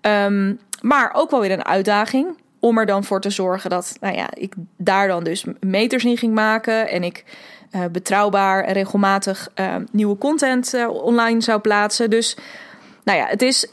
Um, 0.02 0.60
maar 0.82 1.12
ook 1.14 1.32
wel 1.32 1.40
weer 1.40 1.52
een 1.52 1.66
uitdaging. 1.66 2.40
Om 2.60 2.78
er 2.78 2.86
dan 2.86 3.04
voor 3.04 3.22
te 3.22 3.30
zorgen 3.30 3.70
dat 3.70 3.98
nou 4.00 4.16
ja, 4.16 4.28
ik 4.34 4.54
daar 4.78 5.08
dan 5.08 5.24
dus 5.24 5.46
meters 5.60 6.06
in 6.06 6.18
ging 6.18 6.34
maken. 6.34 6.90
En 6.90 7.04
ik 7.04 7.24
uh, 7.72 7.82
betrouwbaar 7.92 8.64
en 8.64 8.74
regelmatig 8.74 9.50
uh, 9.56 9.76
nieuwe 9.92 10.18
content 10.18 10.74
uh, 10.74 10.90
online 10.90 11.42
zou 11.42 11.60
plaatsen. 11.60 12.10
Dus 12.10 12.38
nou 13.04 13.18
ja, 13.18 13.26
het 13.26 13.42
is, 13.42 13.68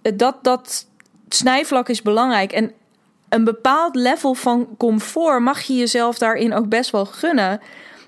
dat, 0.00 0.44
dat 0.44 0.86
snijvlak 1.28 1.88
is 1.88 2.02
belangrijk. 2.02 2.52
En 2.52 2.72
een 3.28 3.44
bepaald 3.44 3.94
level 3.94 4.34
van 4.34 4.68
comfort 4.76 5.40
mag 5.40 5.60
je 5.60 5.74
jezelf 5.74 6.18
daarin 6.18 6.54
ook 6.54 6.68
best 6.68 6.90
wel 6.90 7.04
gunnen. 7.04 7.60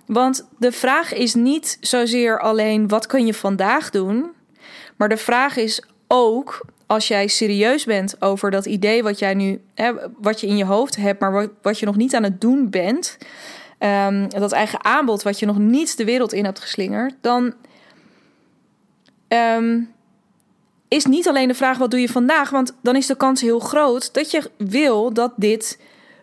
Want 0.06 0.48
de 0.58 0.72
vraag 0.72 1.12
is 1.12 1.34
niet 1.34 1.76
zozeer 1.80 2.40
alleen 2.40 2.88
wat 2.88 3.06
kun 3.06 3.26
je 3.26 3.34
vandaag 3.34 3.90
doen. 3.90 4.30
Maar 4.96 5.08
de 5.08 5.16
vraag 5.16 5.56
is 5.56 5.82
ook 6.08 6.66
als 6.86 7.08
jij 7.08 7.26
serieus 7.26 7.84
bent 7.84 8.22
over 8.22 8.50
dat 8.50 8.66
idee 8.66 9.02
wat 9.02 9.18
jij 9.18 9.34
nu, 9.34 9.60
hè, 9.74 9.92
wat 10.18 10.40
je 10.40 10.46
in 10.46 10.56
je 10.56 10.64
hoofd 10.64 10.96
hebt, 10.96 11.20
maar 11.20 11.32
wat, 11.32 11.50
wat 11.62 11.78
je 11.78 11.86
nog 11.86 11.96
niet 11.96 12.14
aan 12.14 12.22
het 12.22 12.40
doen 12.40 12.70
bent, 12.70 13.18
um, 13.78 14.28
dat 14.28 14.52
eigen 14.52 14.84
aanbod 14.84 15.22
wat 15.22 15.38
je 15.38 15.46
nog 15.46 15.58
niet 15.58 15.96
de 15.96 16.04
wereld 16.04 16.32
in 16.32 16.44
hebt 16.44 16.60
geslingerd, 16.60 17.14
dan 17.20 17.54
um, 19.28 19.90
is 20.90 21.04
niet 21.04 21.28
alleen 21.28 21.48
de 21.48 21.54
vraag 21.54 21.78
wat 21.78 21.90
doe 21.90 22.00
je 22.00 22.08
vandaag, 22.08 22.50
want 22.50 22.74
dan 22.82 22.96
is 22.96 23.06
de 23.06 23.16
kans 23.16 23.40
heel 23.40 23.58
groot 23.58 24.14
dat 24.14 24.30
je 24.30 24.50
wil 24.56 25.12
dat 25.12 25.32
dit 25.36 25.78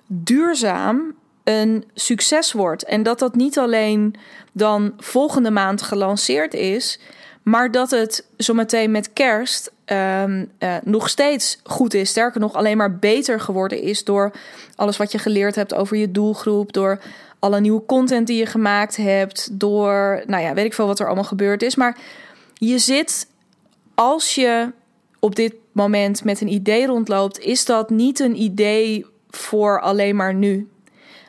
duurzaam 0.08 1.16
een 1.44 1.86
succes 1.94 2.52
wordt 2.52 2.84
en 2.84 3.04
dat 3.04 3.20
dat 3.20 3.36
niet 3.36 3.58
alleen 3.58 4.16
dan 4.52 4.94
volgende 4.98 5.52
maand 5.52 5.82
gelanceerd 5.82 6.54
is, 6.54 7.00
maar 7.44 7.72
dat 7.72 7.92
het 7.92 8.26
zometeen 8.38 8.92
met 8.92 9.14
kerst 9.14 9.72
um, 9.86 10.52
uh, 10.60 10.76
nog 10.84 11.10
steeds 11.10 11.60
goed 11.64 11.94
is. 11.94 12.10
Sterker 12.10 12.40
nog, 12.40 12.54
alleen 12.54 12.78
maar 12.78 12.98
beter 12.98 13.40
geworden 13.40 13.82
is 13.82 14.04
door 14.04 14.32
alles 14.76 14.98
wat 14.98 15.12
je 15.12 15.18
geleerd 15.18 15.56
hebt 15.56 15.74
over 15.74 15.98
je 15.98 16.12
doelgroep. 16.12 16.74
Door 16.74 17.00
alle 17.40 17.60
nieuwe 17.60 17.86
content 17.86 18.28
die 18.28 18.38
je 18.38 18.46
gemaakt 18.46 18.96
hebt. 18.96 19.60
Door, 19.60 20.24
nou 20.26 20.44
ja, 20.44 20.54
weet 20.54 20.66
ik 20.66 20.74
veel 20.74 20.88
wat 20.88 21.00
er 21.00 21.06
allemaal 21.06 21.24
gebeurd 21.24 21.62
is. 21.62 21.76
Maar 21.76 21.98
je 22.54 22.78
zit, 22.78 23.28
als 24.00 24.36
je 24.36 24.72
op 25.20 25.36
dit 25.36 25.54
moment 25.72 26.24
met 26.24 26.42
een 26.42 26.54
idee 26.54 26.86
rondloopt, 26.86 27.40
is 27.40 27.66
dat 27.66 27.90
niet 27.90 28.20
een 28.20 28.42
idee 28.42 29.06
voor 29.30 29.82
alleen 29.82 30.16
maar 30.16 30.34
nu. 30.34 30.70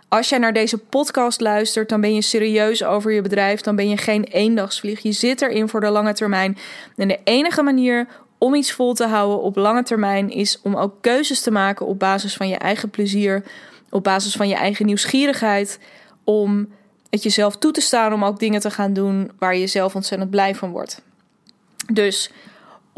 Als 0.08 0.28
jij 0.28 0.38
naar 0.38 0.52
deze 0.52 0.78
podcast 0.78 1.40
luistert, 1.40 1.88
dan 1.88 2.00
ben 2.00 2.14
je 2.14 2.22
serieus 2.22 2.84
over 2.84 3.12
je 3.12 3.22
bedrijf. 3.22 3.60
Dan 3.60 3.76
ben 3.76 3.88
je 3.88 3.96
geen 3.96 4.24
eendagsvlieg. 4.24 5.00
Je 5.00 5.12
zit 5.12 5.42
erin 5.42 5.68
voor 5.68 5.80
de 5.80 5.90
lange 5.90 6.12
termijn. 6.12 6.58
En 6.96 7.08
de 7.08 7.18
enige 7.24 7.62
manier 7.62 8.06
om 8.38 8.54
iets 8.54 8.72
vol 8.72 8.94
te 8.94 9.06
houden 9.06 9.40
op 9.40 9.56
lange 9.56 9.82
termijn 9.82 10.30
is 10.30 10.60
om 10.62 10.76
ook 10.76 10.94
keuzes 11.00 11.40
te 11.40 11.50
maken 11.50 11.86
op 11.86 11.98
basis 11.98 12.34
van 12.34 12.48
je 12.48 12.56
eigen 12.56 12.90
plezier, 12.90 13.42
op 13.90 14.04
basis 14.04 14.34
van 14.34 14.48
je 14.48 14.54
eigen 14.54 14.86
nieuwsgierigheid, 14.86 15.78
om 16.24 16.68
het 17.10 17.22
jezelf 17.22 17.56
toe 17.56 17.72
te 17.72 17.80
staan 17.80 18.12
om 18.12 18.24
ook 18.24 18.38
dingen 18.38 18.60
te 18.60 18.70
gaan 18.70 18.92
doen 18.92 19.30
waar 19.38 19.56
je 19.56 19.66
zelf 19.66 19.94
ontzettend 19.94 20.30
blij 20.30 20.54
van 20.54 20.70
wordt. 20.70 21.02
Dus 21.92 22.30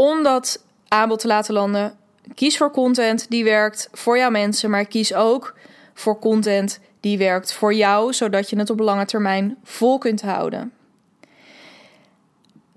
om 0.01 0.23
dat 0.23 0.65
aanbod 0.89 1.19
te 1.19 1.27
laten 1.27 1.55
landen, 1.55 1.95
kies 2.35 2.57
voor 2.57 2.71
content 2.71 3.31
die 3.31 3.45
werkt 3.45 3.89
voor 3.93 4.19
jouw 4.19 4.31
mensen, 4.31 4.71
maar 4.71 4.85
kies 4.85 5.15
ook 5.15 5.55
voor 5.95 6.19
content 6.19 6.81
die 7.01 7.19
werkt 7.19 7.53
voor 7.53 7.75
jou, 7.75 8.13
zodat 8.13 8.51
je 8.51 8.59
het 8.59 8.71
op 8.71 8.79
lange 8.79 9.05
termijn 9.05 9.57
vol 9.65 9.99
kunt 9.99 10.23
houden. 10.23 10.73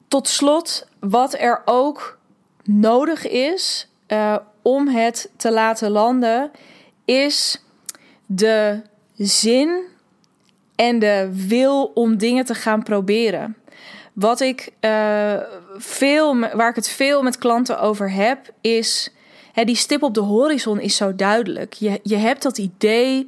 Tot 0.07 0.27
slot, 0.27 0.87
wat 0.99 1.33
er 1.33 1.61
ook 1.65 2.17
nodig 2.63 3.27
is 3.27 3.87
uh, 4.07 4.35
om 4.61 4.87
het 4.87 5.31
te 5.37 5.51
laten 5.51 5.91
landen, 5.91 6.51
is 7.05 7.63
de 8.25 8.81
zin 9.15 9.81
en 10.75 10.99
de 10.99 11.29
wil 11.47 11.91
om 11.93 12.17
dingen 12.17 12.45
te 12.45 12.55
gaan 12.55 12.83
proberen. 12.83 13.57
Wat 14.13 14.39
ik 14.39 14.71
uh, 14.81 15.39
veel, 15.75 16.39
waar 16.39 16.69
ik 16.69 16.75
het 16.75 16.89
veel 16.89 17.21
met 17.21 17.37
klanten 17.37 17.79
over 17.79 18.11
heb, 18.11 18.53
is 18.61 19.13
hè, 19.53 19.63
die 19.63 19.75
stip 19.75 20.03
op 20.03 20.13
de 20.13 20.21
horizon 20.21 20.79
is 20.79 20.95
zo 20.95 21.15
duidelijk. 21.15 21.73
Je, 21.73 21.99
je 22.03 22.15
hebt 22.15 22.43
dat 22.43 22.57
idee. 22.57 23.27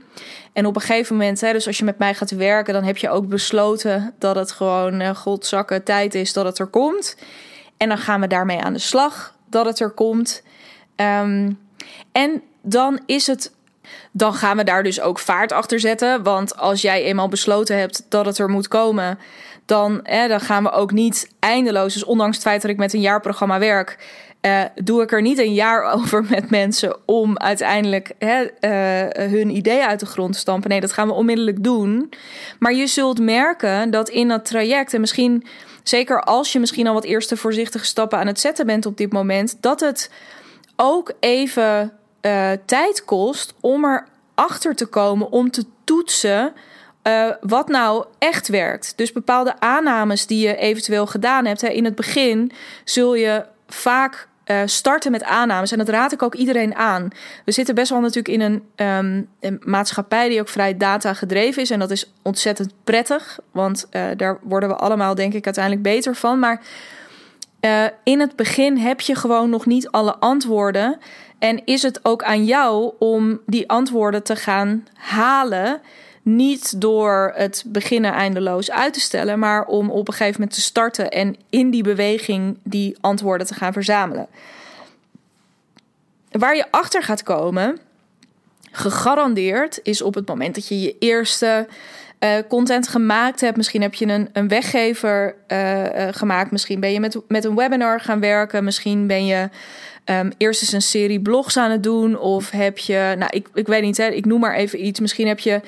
En 0.53 0.65
op 0.65 0.75
een 0.75 0.81
gegeven 0.81 1.15
moment, 1.15 1.41
hè, 1.41 1.51
dus 1.51 1.67
als 1.67 1.77
je 1.77 1.85
met 1.85 1.97
mij 1.97 2.13
gaat 2.13 2.31
werken, 2.31 2.73
dan 2.73 2.83
heb 2.83 2.97
je 2.97 3.09
ook 3.09 3.27
besloten 3.27 4.13
dat 4.19 4.35
het 4.35 4.51
gewoon 4.51 5.01
uh, 5.01 5.09
godzakken 5.09 5.83
tijd 5.83 6.15
is 6.15 6.33
dat 6.33 6.45
het 6.45 6.59
er 6.59 6.67
komt. 6.67 7.17
En 7.77 7.87
dan 7.87 7.97
gaan 7.97 8.21
we 8.21 8.27
daarmee 8.27 8.61
aan 8.61 8.73
de 8.73 8.79
slag 8.79 9.35
dat 9.49 9.65
het 9.65 9.79
er 9.79 9.91
komt. 9.91 10.43
Um, 10.95 11.59
en 12.11 12.41
dan 12.61 12.99
is 13.05 13.27
het. 13.27 13.53
Dan 14.11 14.33
gaan 14.33 14.57
we 14.57 14.63
daar 14.63 14.83
dus 14.83 15.01
ook 15.01 15.19
vaart 15.19 15.51
achter 15.51 15.79
zetten. 15.79 16.23
Want 16.23 16.57
als 16.57 16.81
jij 16.81 17.03
eenmaal 17.03 17.27
besloten 17.27 17.77
hebt 17.77 18.05
dat 18.09 18.25
het 18.25 18.37
er 18.37 18.49
moet 18.49 18.67
komen, 18.67 19.19
dan, 19.65 20.07
dan 20.27 20.41
gaan 20.41 20.63
we 20.63 20.71
ook 20.71 20.91
niet 20.91 21.29
eindeloos. 21.39 21.93
Dus 21.93 22.03
ondanks 22.03 22.35
het 22.35 22.45
feit 22.45 22.61
dat 22.61 22.71
ik 22.71 22.77
met 22.77 22.93
een 22.93 23.01
jaarprogramma 23.01 23.59
werk, 23.59 23.97
uh, 24.45 24.61
doe 24.75 25.01
ik 25.01 25.11
er 25.11 25.21
niet 25.21 25.37
een 25.37 25.53
jaar 25.53 25.83
over 25.95 26.25
met 26.29 26.49
mensen 26.49 26.97
om 27.05 27.37
uiteindelijk 27.37 28.11
uh, 28.19 28.39
hun 29.29 29.55
idee 29.55 29.85
uit 29.85 29.99
de 29.99 30.05
grond 30.05 30.33
te 30.33 30.39
stampen. 30.39 30.69
Nee, 30.69 30.81
dat 30.81 30.93
gaan 30.93 31.07
we 31.07 31.13
onmiddellijk 31.13 31.63
doen. 31.63 32.13
Maar 32.59 32.73
je 32.73 32.87
zult 32.87 33.19
merken 33.19 33.89
dat 33.89 34.09
in 34.09 34.27
dat 34.27 34.45
traject, 34.45 34.93
en 34.93 34.99
misschien 34.99 35.45
zeker 35.83 36.21
als 36.21 36.51
je 36.51 36.59
misschien 36.59 36.87
al 36.87 36.93
wat 36.93 37.03
eerste 37.03 37.37
voorzichtige 37.37 37.85
stappen 37.85 38.19
aan 38.19 38.27
het 38.27 38.39
zetten 38.39 38.65
bent 38.65 38.85
op 38.85 38.97
dit 38.97 39.11
moment, 39.11 39.57
dat 39.59 39.79
het 39.79 40.11
ook 40.75 41.13
even 41.19 41.91
uh, 42.25 42.51
tijd 42.65 43.05
kost 43.05 43.53
om 43.59 44.03
erachter 44.35 44.75
te 44.75 44.85
komen, 44.85 45.31
om 45.31 45.51
te 45.51 45.65
toetsen. 45.83 46.53
Uh, 47.07 47.29
wat 47.41 47.67
nou 47.67 48.05
echt 48.19 48.47
werkt. 48.47 48.93
Dus 48.95 49.11
bepaalde 49.11 49.59
aannames 49.59 50.27
die 50.27 50.47
je 50.47 50.55
eventueel 50.55 51.05
gedaan 51.05 51.45
hebt. 51.45 51.61
Hè, 51.61 51.67
in 51.67 51.85
het 51.85 51.95
begin 51.95 52.51
zul 52.83 53.15
je 53.15 53.45
vaak 53.67 54.27
uh, 54.45 54.61
starten 54.65 55.11
met 55.11 55.23
aannames. 55.23 55.71
En 55.71 55.77
dat 55.77 55.89
raad 55.89 56.11
ik 56.11 56.23
ook 56.23 56.35
iedereen 56.35 56.75
aan. 56.75 57.07
We 57.45 57.51
zitten 57.51 57.75
best 57.75 57.89
wel 57.89 57.99
natuurlijk 57.99 58.27
in 58.27 58.41
een, 58.75 59.27
een 59.39 59.61
maatschappij 59.63 60.29
die 60.29 60.39
ook 60.39 60.49
vrij 60.49 60.77
data 60.77 61.13
gedreven 61.13 61.61
is. 61.61 61.69
En 61.69 61.79
dat 61.79 61.91
is 61.91 62.11
ontzettend 62.21 62.73
prettig. 62.83 63.39
Want 63.51 63.87
daar 64.17 64.39
worden 64.41 64.69
we 64.69 64.75
allemaal, 64.75 65.15
denk 65.15 65.33
ik, 65.33 65.45
uiteindelijk 65.45 65.83
beter 65.83 66.15
van. 66.15 66.39
Maar 66.39 66.61
in 68.03 68.19
het 68.19 68.35
begin 68.35 68.77
heb 68.77 69.01
je 69.01 69.15
gewoon 69.15 69.49
nog 69.49 69.65
niet 69.65 69.89
alle 69.89 70.15
antwoorden. 70.15 70.99
En 71.39 71.65
is 71.65 71.81
het 71.81 71.99
ook 72.03 72.23
aan 72.23 72.45
jou 72.45 72.93
om 72.99 73.39
die 73.45 73.69
antwoorden 73.69 74.23
te 74.23 74.35
gaan 74.35 74.87
halen. 74.93 75.81
Niet 76.21 76.81
door 76.81 77.33
het 77.35 77.63
beginnen 77.67 78.11
eindeloos 78.13 78.71
uit 78.71 78.93
te 78.93 78.99
stellen, 78.99 79.39
maar 79.39 79.65
om 79.65 79.89
op 79.89 80.07
een 80.07 80.13
gegeven 80.13 80.39
moment 80.39 80.55
te 80.55 80.61
starten 80.61 81.11
en 81.11 81.35
in 81.49 81.69
die 81.69 81.83
beweging 81.83 82.57
die 82.63 82.97
antwoorden 83.01 83.47
te 83.47 83.53
gaan 83.53 83.73
verzamelen. 83.73 84.27
Waar 86.31 86.55
je 86.55 86.71
achter 86.71 87.03
gaat 87.03 87.23
komen, 87.23 87.79
gegarandeerd, 88.71 89.79
is 89.83 90.01
op 90.01 90.13
het 90.13 90.27
moment 90.27 90.55
dat 90.55 90.67
je 90.67 90.81
je 90.81 90.95
eerste 90.99 91.67
uh, 92.19 92.29
content 92.47 92.87
gemaakt 92.87 93.41
hebt. 93.41 93.57
Misschien 93.57 93.81
heb 93.81 93.93
je 93.93 94.05
een, 94.05 94.29
een 94.33 94.47
weggever 94.47 95.35
uh, 95.47 95.83
uh, 95.83 96.07
gemaakt. 96.11 96.51
Misschien 96.51 96.79
ben 96.79 96.91
je 96.91 96.99
met, 96.99 97.17
met 97.27 97.45
een 97.45 97.55
webinar 97.55 97.99
gaan 97.99 98.19
werken. 98.19 98.63
Misschien 98.63 99.07
ben 99.07 99.25
je 99.25 99.49
um, 100.05 100.31
eerst 100.37 100.61
eens 100.61 100.71
een 100.71 100.81
serie 100.81 101.21
blogs 101.21 101.57
aan 101.57 101.71
het 101.71 101.83
doen. 101.83 102.19
Of 102.19 102.49
heb 102.49 102.77
je, 102.77 103.15
nou, 103.17 103.29
ik, 103.33 103.47
ik 103.53 103.67
weet 103.67 103.81
niet, 103.81 103.97
hè, 103.97 104.07
ik 104.07 104.25
noem 104.25 104.39
maar 104.39 104.55
even 104.55 104.85
iets. 104.85 104.99
Misschien 104.99 105.27
heb 105.27 105.39
je 105.39 105.61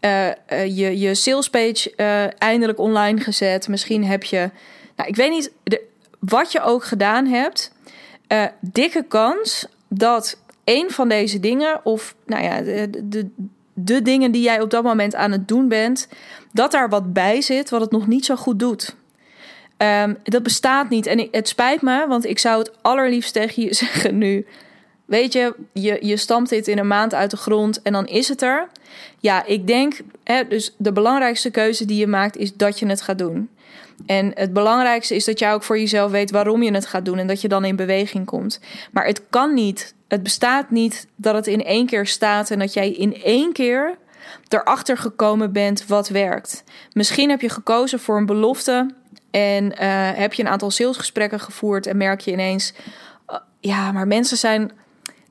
uh, 0.00 0.26
uh, 0.26 0.76
je, 0.76 0.98
je 0.98 1.14
salespage 1.14 1.92
uh, 1.96 2.24
eindelijk 2.38 2.78
online 2.78 3.20
gezet. 3.20 3.68
Misschien 3.68 4.04
heb 4.04 4.24
je, 4.24 4.50
nou, 4.96 5.08
ik 5.08 5.16
weet 5.16 5.30
niet, 5.30 5.52
de, 5.62 5.82
wat 6.18 6.52
je 6.52 6.60
ook 6.60 6.84
gedaan 6.84 7.26
hebt. 7.26 7.72
dikke 8.60 9.04
kans 9.08 9.66
dat 9.88 10.38
een 10.64 10.90
van 10.90 11.08
deze 11.08 11.40
dingen, 11.40 11.80
of 11.84 12.14
nou 12.26 12.42
ja, 12.42 12.60
de, 12.60 12.90
de, 13.04 13.28
de 13.74 14.02
dingen 14.02 14.32
die 14.32 14.42
jij 14.42 14.60
op 14.60 14.70
dat 14.70 14.82
moment 14.82 15.14
aan 15.14 15.32
het 15.32 15.48
doen 15.48 15.68
bent, 15.68 16.08
dat 16.52 16.70
daar 16.70 16.88
wat 16.88 17.12
bij 17.12 17.40
zit 17.40 17.70
wat 17.70 17.80
het 17.80 17.90
nog 17.90 18.06
niet 18.06 18.24
zo 18.24 18.36
goed 18.36 18.58
doet. 18.58 18.96
Um, 19.78 20.16
dat 20.22 20.42
bestaat 20.42 20.88
niet. 20.88 21.06
En 21.06 21.18
ik, 21.18 21.28
het 21.34 21.48
spijt 21.48 21.82
me, 21.82 22.06
want 22.06 22.24
ik 22.24 22.38
zou 22.38 22.58
het 22.58 22.72
allerliefst 22.82 23.32
tegen 23.32 23.62
je 23.62 23.74
zeggen 23.84 24.18
nu. 24.18 24.46
Weet 25.04 25.32
je, 25.32 25.54
je, 25.72 25.98
je 26.00 26.16
stampt 26.16 26.50
dit 26.50 26.68
in 26.68 26.78
een 26.78 26.86
maand 26.86 27.14
uit 27.14 27.30
de 27.30 27.36
grond 27.36 27.82
en 27.82 27.92
dan 27.92 28.06
is 28.06 28.28
het 28.28 28.42
er. 28.42 28.68
Ja, 29.18 29.44
ik 29.44 29.66
denk, 29.66 30.00
hè, 30.24 30.48
dus 30.48 30.74
de 30.78 30.92
belangrijkste 30.92 31.50
keuze 31.50 31.84
die 31.84 31.98
je 31.98 32.06
maakt 32.06 32.36
is 32.36 32.54
dat 32.54 32.78
je 32.78 32.86
het 32.86 33.02
gaat 33.02 33.18
doen. 33.18 33.50
En 34.06 34.30
het 34.34 34.52
belangrijkste 34.52 35.14
is 35.14 35.24
dat 35.24 35.38
jij 35.38 35.52
ook 35.52 35.62
voor 35.62 35.78
jezelf 35.78 36.10
weet 36.10 36.30
waarom 36.30 36.62
je 36.62 36.72
het 36.72 36.86
gaat 36.86 37.04
doen 37.04 37.18
en 37.18 37.26
dat 37.26 37.40
je 37.40 37.48
dan 37.48 37.64
in 37.64 37.76
beweging 37.76 38.26
komt. 38.26 38.60
Maar 38.92 39.06
het 39.06 39.22
kan 39.30 39.54
niet, 39.54 39.94
het 40.08 40.22
bestaat 40.22 40.70
niet 40.70 41.06
dat 41.16 41.34
het 41.34 41.46
in 41.46 41.64
één 41.64 41.86
keer 41.86 42.06
staat 42.06 42.50
en 42.50 42.58
dat 42.58 42.72
jij 42.72 42.90
in 42.90 43.22
één 43.22 43.52
keer 43.52 43.98
erachter 44.48 44.96
gekomen 44.96 45.52
bent 45.52 45.86
wat 45.86 46.08
werkt. 46.08 46.64
Misschien 46.92 47.30
heb 47.30 47.40
je 47.40 47.48
gekozen 47.48 48.00
voor 48.00 48.16
een 48.16 48.26
belofte 48.26 48.86
en 49.30 49.64
uh, 49.64 49.76
heb 50.14 50.32
je 50.32 50.42
een 50.42 50.48
aantal 50.48 50.70
salesgesprekken 50.70 51.40
gevoerd 51.40 51.86
en 51.86 51.96
merk 51.96 52.20
je 52.20 52.32
ineens, 52.32 52.72
uh, 53.30 53.36
ja, 53.60 53.92
maar 53.92 54.06
mensen 54.06 54.36
zijn 54.36 54.72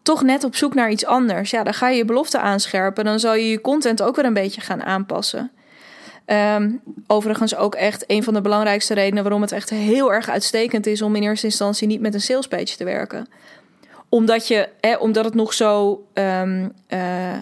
toch 0.01 0.23
net 0.23 0.43
op 0.43 0.55
zoek 0.55 0.73
naar 0.73 0.91
iets 0.91 1.05
anders. 1.05 1.49
Ja, 1.49 1.63
dan 1.63 1.73
ga 1.73 1.89
je 1.89 1.97
je 1.97 2.05
belofte 2.05 2.39
aanscherpen. 2.39 3.05
Dan 3.05 3.19
zal 3.19 3.36
je 3.36 3.49
je 3.49 3.62
content 3.62 4.01
ook 4.01 4.15
weer 4.15 4.25
een 4.25 4.33
beetje 4.33 4.62
gaan 4.62 4.83
aanpassen. 4.83 5.51
Um, 6.25 6.81
overigens 7.07 7.55
ook 7.55 7.75
echt 7.75 8.03
een 8.07 8.23
van 8.23 8.33
de 8.33 8.41
belangrijkste 8.41 8.93
redenen 8.93 9.23
waarom 9.23 9.41
het 9.41 9.51
echt 9.51 9.69
heel 9.69 10.13
erg 10.13 10.29
uitstekend 10.29 10.86
is 10.86 11.01
om 11.01 11.15
in 11.15 11.23
eerste 11.23 11.45
instantie 11.45 11.88
niet 11.88 12.01
met 12.01 12.13
een 12.13 12.21
salespage 12.21 12.77
te 12.77 12.83
werken. 12.83 13.27
Omdat, 14.10 14.47
je, 14.47 14.69
hè, 14.81 14.95
omdat, 14.95 15.25
het 15.25 15.33
nog 15.33 15.53
zo, 15.53 16.03
um, 16.13 16.71
uh, 16.89 16.99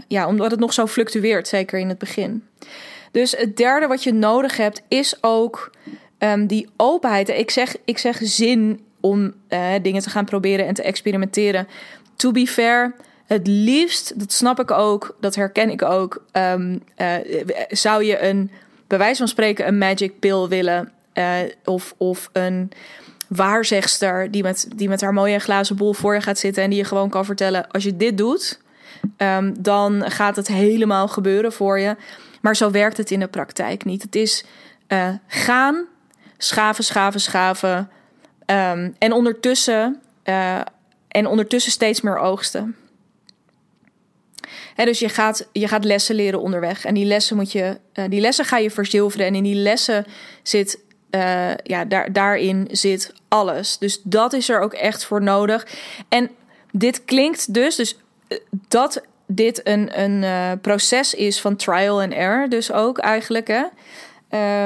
ja, 0.08 0.28
omdat 0.28 0.52
het 0.52 0.60
nog 0.60 0.74
zo 0.74 0.88
fluctueert, 0.88 1.48
zeker 1.48 1.80
in 1.80 1.90
het 1.90 1.98
begin. 1.98 2.48
Dus 3.12 3.32
het 3.32 3.58
derde 3.58 3.88
wat 3.88 4.04
je 4.04 4.14
nodig 4.14 4.58
hebt 4.58 4.82
is 4.88 5.18
ook 5.22 5.72
um, 6.20 6.48
die 6.48 6.70
openheid. 6.78 7.30
Ik 7.30 7.52
zeg, 7.52 7.76
ik 7.86 7.98
zeg 7.98 8.20
zin 8.22 8.80
om 9.00 9.34
uh, 9.50 9.74
dingen 9.82 10.02
te 10.02 10.10
gaan 10.10 10.26
proberen 10.26 10.68
en 10.68 10.74
te 10.74 10.84
experimenteren 10.84 11.68
to 12.16 12.32
be 12.32 12.48
fair, 12.48 12.96
het 13.26 13.48
liefst, 13.48 14.20
dat 14.20 14.32
snap 14.32 14.60
ik 14.60 14.72
ook, 14.72 15.16
dat 15.20 15.36
herken 15.36 15.70
ik 15.70 15.82
ook, 15.82 16.26
um, 16.32 16.82
uh, 16.98 17.14
zou 17.70 18.04
je 18.04 18.24
een, 18.24 18.52
bij 18.88 18.98
wijze 18.98 19.18
van 19.18 19.28
spreken, 19.28 19.68
een 19.68 19.78
magic 19.78 20.20
pill 20.20 20.48
willen. 20.48 20.92
Uh, 21.14 21.38
of, 21.64 21.94
of 21.98 22.30
een 22.34 22.72
waarzegster 23.28 24.32
die 24.32 24.44
met, 24.44 24.68
die 24.76 24.90
met 24.90 25.02
haar 25.02 25.14
mooie 25.14 25.40
glazen 25.40 25.76
bol 25.76 25.94
voor 25.94 26.14
je 26.14 26.22
gaat 26.22 26.40
zitten 26.40 26.64
en 26.64 26.70
die 26.70 26.80
je 26.80 26.86
gewoon 26.86 27.10
kan 27.10 27.26
vertellen: 27.26 27.72
als 27.72 27.84
je 27.84 27.98
dit 27.98 28.18
doet, 28.18 28.62
um, 29.18 29.54
dan 29.62 30.12
gaat 30.12 30.36
het 30.36 30.48
helemaal 30.48 31.08
gebeuren 31.08 31.54
voor 31.54 31.80
je. 31.80 31.96
Maar 32.42 32.56
zo 32.56 32.72
werkt 32.72 32.98
het 32.98 33.12
in 33.12 33.20
de 33.20 33.28
praktijk 33.28 33.86
niet. 33.86 34.02
Het 34.02 34.16
is 34.16 34.46
gaan, 35.28 35.86
schaven, 36.38 36.84
schaven, 36.84 37.22
schaven. 37.22 37.90
Um, 38.46 38.96
en 38.98 39.14
ondertussen 39.14 40.02
uh, 40.26 40.62
en 41.08 41.28
ondertussen 41.28 41.72
steeds 41.72 42.02
meer 42.02 42.18
oogsten. 42.18 42.76
dus 44.76 45.00
je 45.00 45.10
gaat, 45.10 45.48
je 45.52 45.68
gaat 45.68 45.84
lessen 45.84 46.16
leren 46.16 46.42
onderweg. 46.42 46.86
En 46.86 46.94
die 46.94 47.06
lessen, 47.06 47.36
moet 47.36 47.52
je, 47.52 47.80
uh, 47.94 48.06
die 48.10 48.22
lessen 48.22 48.46
ga 48.46 48.58
je 48.58 48.72
verzilveren. 48.72 49.26
En 49.26 49.36
in 49.36 49.44
die 49.44 49.56
lessen 49.56 50.06
zit, 50.44 50.80
uh, 51.12 51.56
ja, 51.56 51.86
daar, 51.86 52.14
daarin 52.14 52.68
zit 52.72 53.14
alles. 53.28 53.78
Dus 53.78 54.02
dat 54.04 54.34
is 54.34 54.50
er 54.50 54.60
ook 54.60 54.74
echt 54.74 55.06
voor 55.06 55.22
nodig. 55.22 55.68
En 56.10 56.30
dit 56.72 57.06
klinkt 57.06 57.54
dus, 57.54 57.76
dus 57.76 57.98
dat 58.68 59.02
dit 59.28 59.68
een, 59.68 60.02
een 60.02 60.60
proces 60.60 61.14
is 61.14 61.42
van 61.42 61.56
trial 61.56 62.02
and 62.02 62.14
error. 62.14 62.50
Dus 62.50 62.72
ook 62.72 62.98
eigenlijk. 62.98 63.48
Hè? 63.48 63.64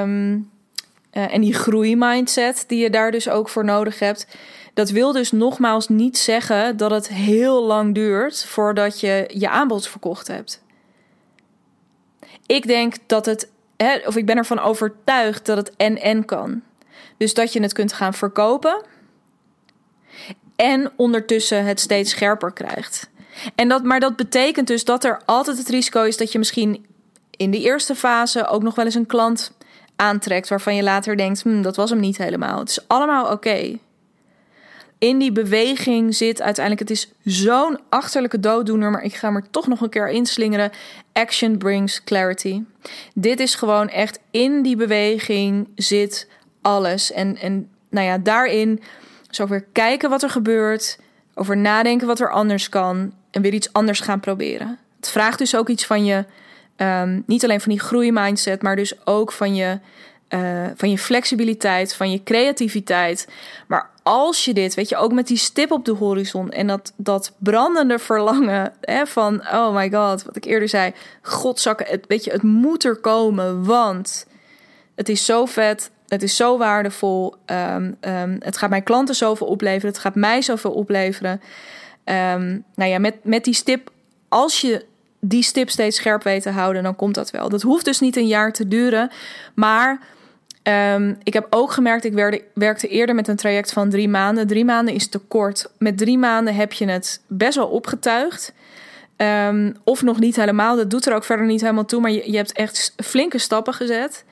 Um, 0.02 0.50
en 1.12 1.42
die 1.42 1.54
groeimindset 1.54 2.64
die 2.68 2.80
je 2.80 2.90
daar 2.90 3.12
dus 3.12 3.30
ook 3.30 3.50
voor 3.50 3.66
nodig 3.66 4.00
hebt 4.00 4.28
Dat 4.74 4.90
wil 4.90 5.12
dus 5.12 5.32
nogmaals 5.32 5.88
niet 5.88 6.18
zeggen 6.18 6.78
dat 6.78 6.92
het 6.92 7.08
heel 7.08 7.64
lang 7.64 7.96
duurt 7.96 8.46
voordat 8.46 9.00
je 9.00 9.30
je 9.34 9.50
aanbod 9.50 9.88
verkocht 9.88 10.28
hebt. 10.28 10.64
Ik 12.46 12.68
denk 12.68 12.96
dat 13.06 13.26
het, 13.26 13.50
hè, 13.78 13.98
of 14.06 14.16
ik 14.16 14.26
ben 14.26 14.38
ervan 14.38 14.60
overtuigd 14.60 15.46
dat 15.46 15.58
het 15.58 15.76
en-en 15.76 16.26
kan. 16.26 16.62
Dus 17.18 17.34
dat 17.34 17.54
je 17.54 17.62
het 17.62 17.74
kunt 17.74 17.94
gaan 17.94 18.14
verkopen 18.14 18.82
en 20.56 20.92
ondertussen 20.96 21.66
het 21.66 21.80
steeds 21.80 22.12
scherper 22.12 22.52
krijgt. 22.52 23.10
En 23.56 23.68
dat, 23.68 23.84
maar 23.84 24.00
dat 24.00 24.16
betekent 24.16 24.68
dus 24.68 24.84
dat 24.86 25.04
er 25.04 25.22
altijd 25.26 25.58
het 25.58 25.70
risico 25.70 26.04
is 26.04 26.18
dat 26.18 26.32
je 26.32 26.38
misschien 26.38 26.86
in 27.32 27.52
de 27.52 27.60
eerste 27.60 27.96
fase 27.96 28.48
ook 28.48 28.64
nog 28.64 28.76
wel 28.76 28.86
eens 28.86 28.96
een 28.96 29.06
klant 29.06 29.52
aantrekt 30.00 30.50
waarvan 30.50 30.76
je 30.76 30.84
later 30.84 31.18
denkt: 31.18 31.42
hm, 31.42 31.62
dat 31.62 31.76
was 31.76 31.90
hem 31.90 32.00
niet 32.00 32.18
helemaal. 32.18 32.60
Het 32.60 32.70
is 32.70 32.88
allemaal 32.88 33.32
oké. 33.32 33.78
In 34.98 35.20
die 35.20 35.32
beweging 35.32 36.16
zit 36.16 36.42
uiteindelijk, 36.42 36.90
het 36.90 36.98
is 36.98 37.12
zo'n 37.24 37.80
achterlijke 37.90 38.40
dooddoener, 38.40 38.92
maar 38.92 39.04
ik 39.04 39.16
ga 39.16 39.30
me 39.30 39.42
toch 39.52 39.68
nog 39.68 39.82
een 39.82 39.90
keer 39.90 40.10
inslingeren. 40.10 40.72
Action 41.14 41.58
brings 41.58 42.04
clarity. 42.04 42.64
Dit 43.14 43.40
is 43.40 43.56
gewoon 43.56 43.90
echt 43.90 44.20
in 44.32 44.62
die 44.62 44.76
beweging 44.76 45.68
zit 45.76 46.28
alles. 46.62 47.12
En, 47.12 47.38
en 47.38 47.70
nou 47.90 48.06
ja, 48.06 48.18
daarin 48.18 48.82
zo 49.30 49.48
weer 49.48 49.66
kijken 49.72 50.10
wat 50.10 50.24
er 50.24 50.30
gebeurt, 50.30 51.00
over 51.34 51.58
nadenken 51.58 52.08
wat 52.08 52.20
er 52.20 52.32
anders 52.32 52.70
kan 52.70 53.14
en 53.32 53.42
weer 53.42 53.54
iets 53.54 53.74
anders 53.74 54.00
gaan 54.00 54.20
proberen. 54.20 54.80
Het 54.96 55.10
vraagt 55.10 55.38
dus 55.38 55.56
ook 55.56 55.70
iets 55.70 55.86
van 55.86 56.06
je, 56.06 56.26
um, 56.82 57.24
niet 57.26 57.44
alleen 57.44 57.62
van 57.62 57.72
die 57.72 57.82
groeimindset, 57.82 58.62
maar 58.62 58.76
dus 58.76 59.06
ook 59.06 59.32
van 59.32 59.56
je, 59.56 59.80
uh, 60.30 60.68
van 60.76 60.90
je 60.90 60.98
flexibiliteit, 60.98 61.94
van 61.96 62.12
je 62.12 62.24
creativiteit. 62.24 63.28
Maar 63.68 63.90
als 64.04 64.46
je 64.46 64.54
dit, 64.54 64.74
weet 64.74 64.90
je, 64.90 64.98
ook 64.98 65.14
met 65.14 65.28
die 65.28 65.38
stip 65.38 65.72
op 65.72 65.86
de 65.86 65.92
horizon 65.92 66.52
en 66.52 66.68
dat, 66.68 66.94
dat 66.96 67.34
brandende 67.38 68.00
verlangen 68.00 68.74
hè, 68.82 69.06
van, 69.06 69.42
oh 69.48 69.76
my 69.76 69.92
god, 69.92 70.24
wat 70.24 70.36
ik 70.36 70.46
eerder 70.46 70.70
zei, 70.70 70.94
godzakken, 71.22 71.86
het, 71.88 72.06
weet 72.08 72.24
je, 72.24 72.32
het 72.32 72.44
moet 72.44 72.84
er 72.84 72.96
komen, 72.96 73.66
want 73.66 74.28
het 74.96 75.10
is 75.10 75.26
zo 75.26 75.46
vet, 75.46 75.92
het 76.08 76.24
is 76.24 76.36
zo 76.36 76.58
waardevol, 76.58 77.36
um, 77.46 77.98
um, 78.02 78.36
het 78.40 78.58
gaat 78.58 78.70
mijn 78.70 78.84
klanten 78.84 79.16
zoveel 79.16 79.48
opleveren, 79.48 79.90
het 79.90 80.00
gaat 80.00 80.16
mij 80.16 80.42
zoveel 80.42 80.72
opleveren. 80.72 81.42
Nou 82.76 82.90
ja, 82.90 83.00
met, 83.00 83.16
met 83.24 83.44
die 83.44 83.54
stip, 83.54 83.92
als 84.28 84.62
je 84.62 84.86
die 85.20 85.44
stip 85.44 85.70
steeds 85.70 85.98
scherp 85.98 86.24
weet 86.24 86.42
te 86.42 86.50
houden, 86.50 86.84
dan 86.84 86.96
komt 86.96 87.16
dat 87.16 87.32
wel. 87.32 87.50
Dat 87.50 87.62
hoeft 87.62 87.86
dus 87.86 88.00
niet 88.00 88.16
een 88.16 88.28
jaar 88.28 88.52
te 88.54 88.68
duren. 88.68 89.12
Maar 89.54 90.00
um, 90.64 91.18
ik 91.24 91.34
heb 91.34 91.48
ook 91.50 91.72
gemerkt, 91.72 92.06
ik 92.06 92.42
werkte, 92.54 92.88
eerder 92.88 93.16
met 93.16 93.28
een 93.28 93.36
traject 93.36 93.74
van 93.74 93.90
drie 93.90 94.10
maanden. 94.10 94.48
Drie 94.48 94.66
maanden 94.66 94.94
is 94.94 95.08
te 95.08 95.20
kort. 95.20 95.72
Met 95.78 95.98
drie 95.98 96.18
maanden 96.18 96.56
heb 96.56 96.74
je 96.74 96.90
het 96.90 97.22
best 97.28 97.56
wel 97.56 97.68
opgetuigd. 97.68 98.54
Um, 99.18 99.76
of 99.84 100.02
nog 100.02 100.20
niet 100.20 100.36
helemaal. 100.36 100.76
Dat 100.76 100.90
doet 100.90 101.06
er 101.06 101.16
ook 101.16 101.24
verder 101.24 101.46
niet 101.46 101.62
helemaal 101.62 101.86
toe. 101.86 102.02
Maar 102.02 102.12
je, 102.12 102.32
je 102.32 102.38
hebt 102.38 102.52
echt 102.52 102.94
flinke 102.98 103.38
stappen 103.38 103.74
gezet. 103.74 104.24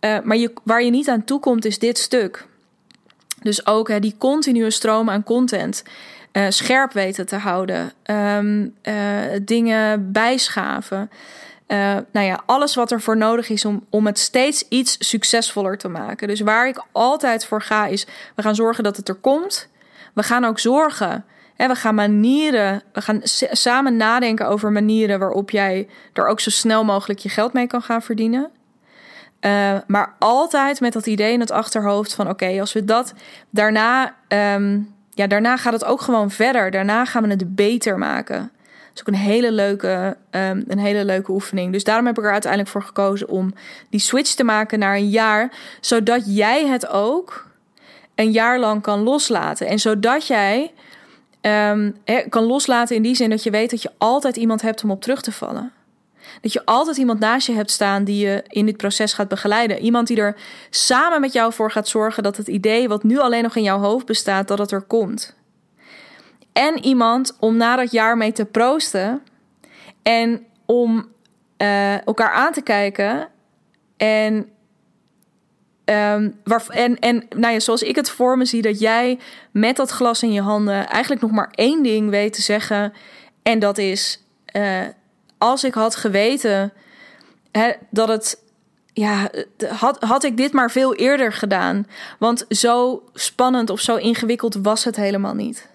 Uh, 0.00 0.20
maar 0.22 0.48
waar 0.64 0.82
je 0.82 0.90
niet 0.90 1.08
aan 1.08 1.24
toe 1.24 1.40
komt, 1.40 1.64
is 1.64 1.78
dit 1.78 1.98
stuk. 1.98 2.46
Dus 3.44 3.66
ook 3.66 3.88
hè, 3.88 4.00
die 4.00 4.14
continue 4.18 4.70
stroom 4.70 5.10
aan 5.10 5.22
content 5.22 5.82
uh, 6.32 6.46
scherp 6.48 6.92
weten 6.92 7.26
te 7.26 7.36
houden, 7.36 7.92
um, 8.06 8.74
uh, 8.82 8.94
dingen 9.42 10.12
bijschaven. 10.12 11.10
Uh, 11.68 11.96
nou 12.12 12.26
ja, 12.26 12.42
alles 12.46 12.74
wat 12.74 12.90
er 12.90 13.00
voor 13.00 13.16
nodig 13.16 13.48
is 13.48 13.64
om, 13.64 13.86
om 13.90 14.06
het 14.06 14.18
steeds 14.18 14.68
iets 14.68 14.96
succesvoller 14.98 15.78
te 15.78 15.88
maken. 15.88 16.28
Dus 16.28 16.40
waar 16.40 16.68
ik 16.68 16.84
altijd 16.92 17.44
voor 17.44 17.62
ga 17.62 17.86
is, 17.86 18.06
we 18.34 18.42
gaan 18.42 18.54
zorgen 18.54 18.84
dat 18.84 18.96
het 18.96 19.08
er 19.08 19.14
komt. 19.14 19.68
We 20.14 20.22
gaan 20.22 20.44
ook 20.44 20.58
zorgen, 20.58 21.24
hè, 21.54 21.68
we 21.68 21.74
gaan 21.74 21.94
manieren, 21.94 22.82
we 22.92 23.00
gaan 23.00 23.20
samen 23.52 23.96
nadenken 23.96 24.48
over 24.48 24.72
manieren 24.72 25.18
waarop 25.18 25.50
jij 25.50 25.88
er 26.12 26.26
ook 26.26 26.40
zo 26.40 26.50
snel 26.50 26.84
mogelijk 26.84 27.18
je 27.18 27.28
geld 27.28 27.52
mee 27.52 27.66
kan 27.66 27.82
gaan 27.82 28.02
verdienen. 28.02 28.50
Uh, 29.46 29.76
maar 29.86 30.14
altijd 30.18 30.80
met 30.80 30.92
dat 30.92 31.06
idee 31.06 31.32
in 31.32 31.40
het 31.40 31.50
achterhoofd 31.50 32.14
van 32.14 32.28
oké, 32.28 32.60
als 32.60 32.72
we 32.72 32.84
dat 32.84 33.14
daarna 33.50 34.14
um, 34.28 34.94
ja, 35.14 35.26
daarna 35.26 35.56
gaat 35.56 35.72
het 35.72 35.84
ook 35.84 36.00
gewoon 36.00 36.30
verder. 36.30 36.70
Daarna 36.70 37.04
gaan 37.04 37.22
we 37.22 37.28
het 37.28 37.54
beter 37.54 37.98
maken. 37.98 38.38
Dat 38.38 38.94
is 38.94 39.00
ook 39.00 39.06
een 39.06 39.30
hele 39.30 39.52
leuke, 39.52 40.16
um, 40.30 40.64
een 40.68 40.78
hele 40.78 41.04
leuke 41.04 41.32
oefening. 41.32 41.72
Dus 41.72 41.84
daarom 41.84 42.06
heb 42.06 42.18
ik 42.18 42.24
er 42.24 42.32
uiteindelijk 42.32 42.70
voor 42.70 42.82
gekozen 42.82 43.28
om 43.28 43.54
die 43.90 44.00
switch 44.00 44.34
te 44.34 44.44
maken 44.44 44.78
naar 44.78 44.94
een 44.94 45.08
jaar. 45.08 45.52
Zodat 45.80 46.22
jij 46.26 46.66
het 46.66 46.88
ook 46.88 47.46
een 48.14 48.30
jaar 48.30 48.58
lang 48.58 48.82
kan 48.82 49.02
loslaten. 49.02 49.66
En 49.66 49.78
zodat 49.78 50.26
jij 50.26 50.72
um, 51.40 51.96
kan 52.28 52.44
loslaten 52.44 52.96
in 52.96 53.02
die 53.02 53.14
zin 53.14 53.30
dat 53.30 53.42
je 53.42 53.50
weet 53.50 53.70
dat 53.70 53.82
je 53.82 53.90
altijd 53.98 54.36
iemand 54.36 54.62
hebt 54.62 54.84
om 54.84 54.90
op 54.90 55.02
terug 55.02 55.22
te 55.22 55.32
vallen. 55.32 55.72
Dat 56.40 56.52
je 56.52 56.64
altijd 56.64 56.96
iemand 56.96 57.20
naast 57.20 57.46
je 57.46 57.52
hebt 57.52 57.70
staan 57.70 58.04
die 58.04 58.26
je 58.26 58.44
in 58.48 58.66
dit 58.66 58.76
proces 58.76 59.12
gaat 59.12 59.28
begeleiden. 59.28 59.78
Iemand 59.78 60.06
die 60.06 60.16
er 60.16 60.36
samen 60.70 61.20
met 61.20 61.32
jou 61.32 61.52
voor 61.52 61.70
gaat 61.70 61.88
zorgen 61.88 62.22
dat 62.22 62.36
het 62.36 62.48
idee 62.48 62.88
wat 62.88 63.02
nu 63.02 63.18
alleen 63.18 63.42
nog 63.42 63.56
in 63.56 63.62
jouw 63.62 63.78
hoofd 63.78 64.06
bestaat, 64.06 64.48
dat 64.48 64.58
het 64.58 64.70
er 64.70 64.82
komt. 64.82 65.34
En 66.52 66.84
iemand 66.84 67.36
om 67.40 67.56
na 67.56 67.76
dat 67.76 67.90
jaar 67.90 68.16
mee 68.16 68.32
te 68.32 68.44
proosten 68.44 69.22
en 70.02 70.46
om 70.66 71.08
uh, 71.58 72.06
elkaar 72.06 72.32
aan 72.32 72.52
te 72.52 72.62
kijken 72.62 73.28
en 73.96 74.48
Um, 75.90 76.40
waar, 76.44 76.64
en, 76.68 76.98
en 76.98 77.26
nou 77.36 77.52
ja, 77.52 77.60
zoals 77.60 77.82
ik 77.82 77.96
het 77.96 78.10
voor 78.10 78.38
me 78.38 78.44
zie, 78.44 78.62
dat 78.62 78.80
jij 78.80 79.18
met 79.50 79.76
dat 79.76 79.90
glas 79.90 80.22
in 80.22 80.32
je 80.32 80.40
handen 80.40 80.88
eigenlijk 80.88 81.22
nog 81.22 81.30
maar 81.30 81.48
één 81.50 81.82
ding 81.82 82.10
weet 82.10 82.32
te 82.32 82.42
zeggen. 82.42 82.92
En 83.42 83.58
dat 83.58 83.78
is: 83.78 84.24
uh, 84.56 84.80
als 85.44 85.64
ik 85.64 85.74
had 85.74 85.96
geweten 85.96 86.72
hè, 87.52 87.72
dat 87.90 88.08
het. 88.08 88.42
Ja, 88.92 89.30
had, 89.68 90.02
had 90.02 90.24
ik 90.24 90.36
dit 90.36 90.52
maar 90.52 90.70
veel 90.70 90.94
eerder 90.94 91.32
gedaan. 91.32 91.86
Want 92.18 92.44
zo 92.48 93.02
spannend 93.14 93.70
of 93.70 93.80
zo 93.80 93.96
ingewikkeld 93.96 94.54
was 94.62 94.84
het 94.84 94.96
helemaal 94.96 95.34
niet. 95.34 95.68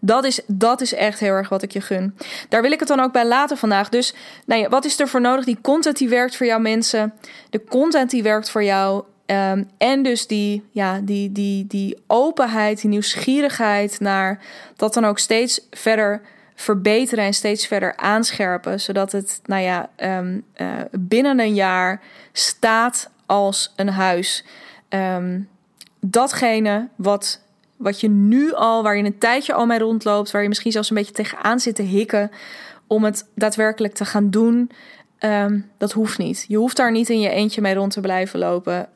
Dat 0.00 0.24
is, 0.24 0.40
dat 0.46 0.80
is 0.80 0.94
echt 0.94 1.20
heel 1.20 1.32
erg 1.32 1.48
wat 1.48 1.62
ik 1.62 1.72
je 1.72 1.80
gun. 1.80 2.16
Daar 2.48 2.62
wil 2.62 2.72
ik 2.72 2.78
het 2.78 2.88
dan 2.88 3.00
ook 3.00 3.12
bij 3.12 3.26
laten 3.26 3.56
vandaag. 3.56 3.88
Dus 3.88 4.14
nou 4.46 4.60
ja, 4.60 4.68
wat 4.68 4.84
is 4.84 5.00
er 5.00 5.08
voor 5.08 5.20
nodig? 5.20 5.44
Die 5.44 5.58
content 5.60 5.96
die 5.96 6.08
werkt 6.08 6.36
voor 6.36 6.46
jouw 6.46 6.58
mensen. 6.58 7.14
De 7.50 7.64
content 7.64 8.10
die 8.10 8.22
werkt 8.22 8.50
voor 8.50 8.64
jou. 8.64 9.04
Um, 9.26 9.70
en 9.78 10.02
dus 10.02 10.26
die, 10.26 10.64
ja, 10.70 11.00
die, 11.02 11.32
die, 11.32 11.66
die 11.66 11.98
openheid, 12.06 12.80
die 12.80 12.90
nieuwsgierigheid 12.90 14.00
naar 14.00 14.40
dat 14.76 14.94
dan 14.94 15.04
ook 15.04 15.18
steeds 15.18 15.60
verder 15.70 16.20
verbeteren 16.54 17.24
en 17.24 17.34
steeds 17.34 17.66
verder 17.66 17.96
aanscherpen. 17.96 18.80
Zodat 18.80 19.12
het, 19.12 19.40
nou 19.44 19.62
ja, 19.62 19.90
um, 19.96 20.44
uh, 20.56 20.68
binnen 20.90 21.40
een 21.40 21.54
jaar 21.54 22.00
staat 22.32 23.10
als 23.26 23.72
een 23.76 23.88
huis. 23.88 24.44
Um, 24.88 25.48
datgene 26.00 26.88
wat, 26.96 27.40
wat 27.76 28.00
je 28.00 28.08
nu 28.08 28.52
al, 28.52 28.82
waar 28.82 28.96
je 28.96 29.04
een 29.04 29.18
tijdje 29.18 29.52
al 29.52 29.66
mee 29.66 29.78
rondloopt, 29.78 30.30
waar 30.30 30.42
je 30.42 30.48
misschien 30.48 30.72
zelfs 30.72 30.90
een 30.90 30.96
beetje 30.96 31.12
tegenaan 31.12 31.60
zit 31.60 31.74
te 31.74 31.82
hikken 31.82 32.30
om 32.86 33.04
het 33.04 33.26
daadwerkelijk 33.34 33.94
te 33.94 34.04
gaan 34.04 34.30
doen. 34.30 34.70
Um, 35.20 35.70
dat 35.78 35.92
hoeft 35.92 36.18
niet. 36.18 36.44
Je 36.48 36.56
hoeft 36.56 36.76
daar 36.76 36.92
niet 36.92 37.08
in 37.08 37.20
je 37.20 37.30
eentje 37.30 37.60
mee 37.60 37.74
rond 37.74 37.92
te 37.92 38.00
blijven 38.00 38.38
lopen. 38.38 38.88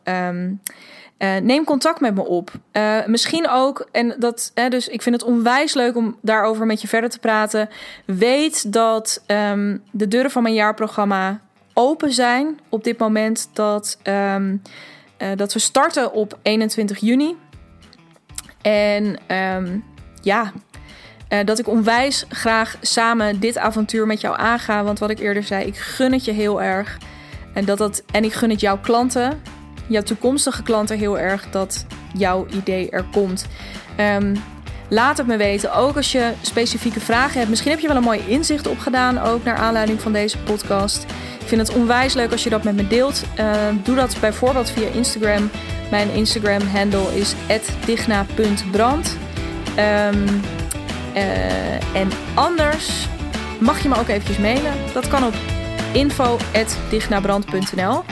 Uh, 1.18 1.37
neem 1.37 1.64
contact 1.64 2.00
met 2.00 2.14
me 2.14 2.24
op. 2.26 2.50
Uh, 2.72 3.07
misschien 3.07 3.48
ook, 3.48 3.88
en 3.92 4.14
dat, 4.18 4.50
hè, 4.54 4.68
dus 4.68 4.88
ik 4.88 5.02
vind 5.02 5.14
het 5.14 5.24
onwijs 5.24 5.74
leuk 5.74 5.96
om 5.96 6.16
daarover 6.22 6.66
met 6.66 6.81
je 6.81 6.88
verder 6.88 7.11
te 7.11 7.18
praten. 7.18 7.68
Weet 8.07 8.72
dat 8.72 9.24
um, 9.26 9.83
de 9.90 10.09
deuren 10.09 10.31
van 10.31 10.42
mijn 10.42 10.54
jaarprogramma 10.54 11.40
open 11.74 12.12
zijn 12.12 12.59
op 12.68 12.85
dit 12.85 12.98
moment. 12.98 13.50
Dat, 13.52 13.98
um, 14.02 14.62
uh, 15.18 15.28
dat 15.37 15.52
we 15.52 15.59
starten 15.59 16.12
op 16.12 16.38
21 16.42 16.98
juni. 16.98 17.37
En 18.62 19.18
um, 19.37 19.85
ja, 20.22 20.52
dat 21.44 21.59
ik 21.59 21.68
onwijs 21.68 22.24
graag 22.28 22.76
samen 22.81 23.40
dit 23.40 23.59
avontuur 23.59 24.07
met 24.07 24.20
jou 24.20 24.38
aanga. 24.38 24.85
Want 24.85 24.98
wat 24.98 25.11
ik 25.11 25.18
eerder 25.18 25.42
zei, 25.42 25.64
ik 25.64 25.76
gun 25.76 26.12
het 26.12 26.24
je 26.24 26.33
heel 26.33 26.62
erg. 26.62 26.98
En, 27.54 27.64
dat 27.64 27.78
dat, 27.78 28.02
en 28.11 28.24
ik 28.24 28.33
gun 28.33 28.50
het 28.50 28.61
jouw 28.61 28.78
klanten 28.78 29.40
jouw 29.88 30.03
toekomstige 30.03 30.62
klanten 30.62 30.98
heel 30.98 31.18
erg 31.18 31.51
dat 31.51 31.87
jouw 32.12 32.46
idee 32.51 32.90
er 32.90 33.05
komt. 33.12 33.46
Um, 34.01 34.33
laat 34.88 35.18
het 35.18 35.27
me 35.27 35.37
weten. 35.37 35.74
Ook 35.74 35.96
als 35.96 36.12
je 36.12 36.33
specifieke 36.42 37.01
vragen 37.01 37.37
hebt. 37.37 37.48
Misschien 37.48 37.70
heb 37.70 37.81
je 37.81 37.88
wel 37.88 37.96
een 37.96 38.03
mooi 38.03 38.22
inzicht 38.27 38.66
opgedaan. 38.66 39.18
Ook 39.18 39.44
naar 39.44 39.57
aanleiding 39.57 40.01
van 40.01 40.12
deze 40.12 40.38
podcast. 40.38 41.03
Ik 41.40 41.46
vind 41.46 41.68
het 41.68 41.77
onwijs 41.77 42.14
leuk 42.14 42.33
als 42.33 42.44
je 42.44 42.51
dat 42.51 42.64
met 42.64 42.77
me 42.77 42.88
deelt. 42.88 43.22
Uh, 43.38 43.57
doe 43.83 43.96
dat 43.96 44.16
bijvoorbeeld 44.20 44.70
via 44.70 44.88
Instagram. 44.88 45.51
Mijn 45.90 46.11
Instagram 46.11 46.61
handle 46.61 47.18
is 47.18 47.35
digna.brand. 47.85 49.16
Um, 49.70 50.24
uh, 51.14 51.96
en 51.96 52.09
anders 52.35 53.09
mag 53.61 53.83
je 53.83 53.88
me 53.88 53.98
ook 53.98 54.09
eventjes 54.09 54.38
mailen. 54.38 54.72
Dat 54.92 55.09
kan 55.09 55.24
op 55.24 55.35
info.dignabrand.nl. 55.92 58.05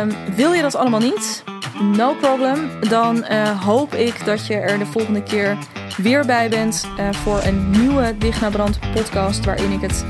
Um, 0.00 0.34
wil 0.34 0.52
je 0.52 0.62
dat 0.62 0.74
allemaal 0.74 1.00
niet? 1.00 1.44
no 1.82 2.14
problem. 2.14 2.70
Dan 2.88 3.24
uh, 3.30 3.62
hoop 3.64 3.94
ik 3.94 4.24
dat 4.24 4.46
je 4.46 4.54
er 4.54 4.78
de 4.78 4.86
volgende 4.86 5.22
keer 5.22 5.56
weer 5.96 6.26
bij 6.26 6.48
bent 6.48 6.86
uh, 6.98 7.12
voor 7.12 7.40
een 7.42 7.70
nieuwe 7.70 8.14
naar 8.40 8.50
Brand 8.50 8.78
podcast. 8.94 9.44
Waarin 9.44 9.72
ik 9.72 9.80
het 9.80 10.04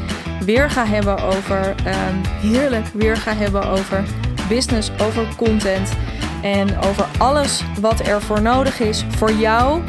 weer 0.45 0.71
ga 0.71 0.87
hebben 0.87 1.19
over, 1.23 1.69
um, 1.69 2.21
heerlijk 2.51 2.87
weer 2.87 3.17
ga 3.17 3.35
hebben 3.35 3.65
over 3.65 4.05
business, 4.49 4.91
over 5.01 5.27
content. 5.37 5.93
En 6.43 6.79
over 6.79 7.07
alles 7.19 7.63
wat 7.81 8.01
er 8.01 8.23
voor 8.23 8.43
nodig 8.43 8.81
is 8.81 9.05
voor 9.09 9.33
jou 9.33 9.83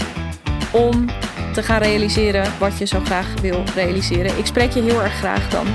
om 0.71 1.05
te 1.53 1.63
gaan 1.63 1.81
realiseren 1.81 2.51
wat 2.59 2.77
je 2.77 2.85
zo 2.85 2.99
graag 3.05 3.27
wil 3.41 3.63
realiseren. 3.75 4.37
Ik 4.37 4.45
spreek 4.45 4.71
je 4.71 4.81
heel 4.81 5.01
erg 5.01 5.13
graag 5.13 5.49
dan 5.49 5.65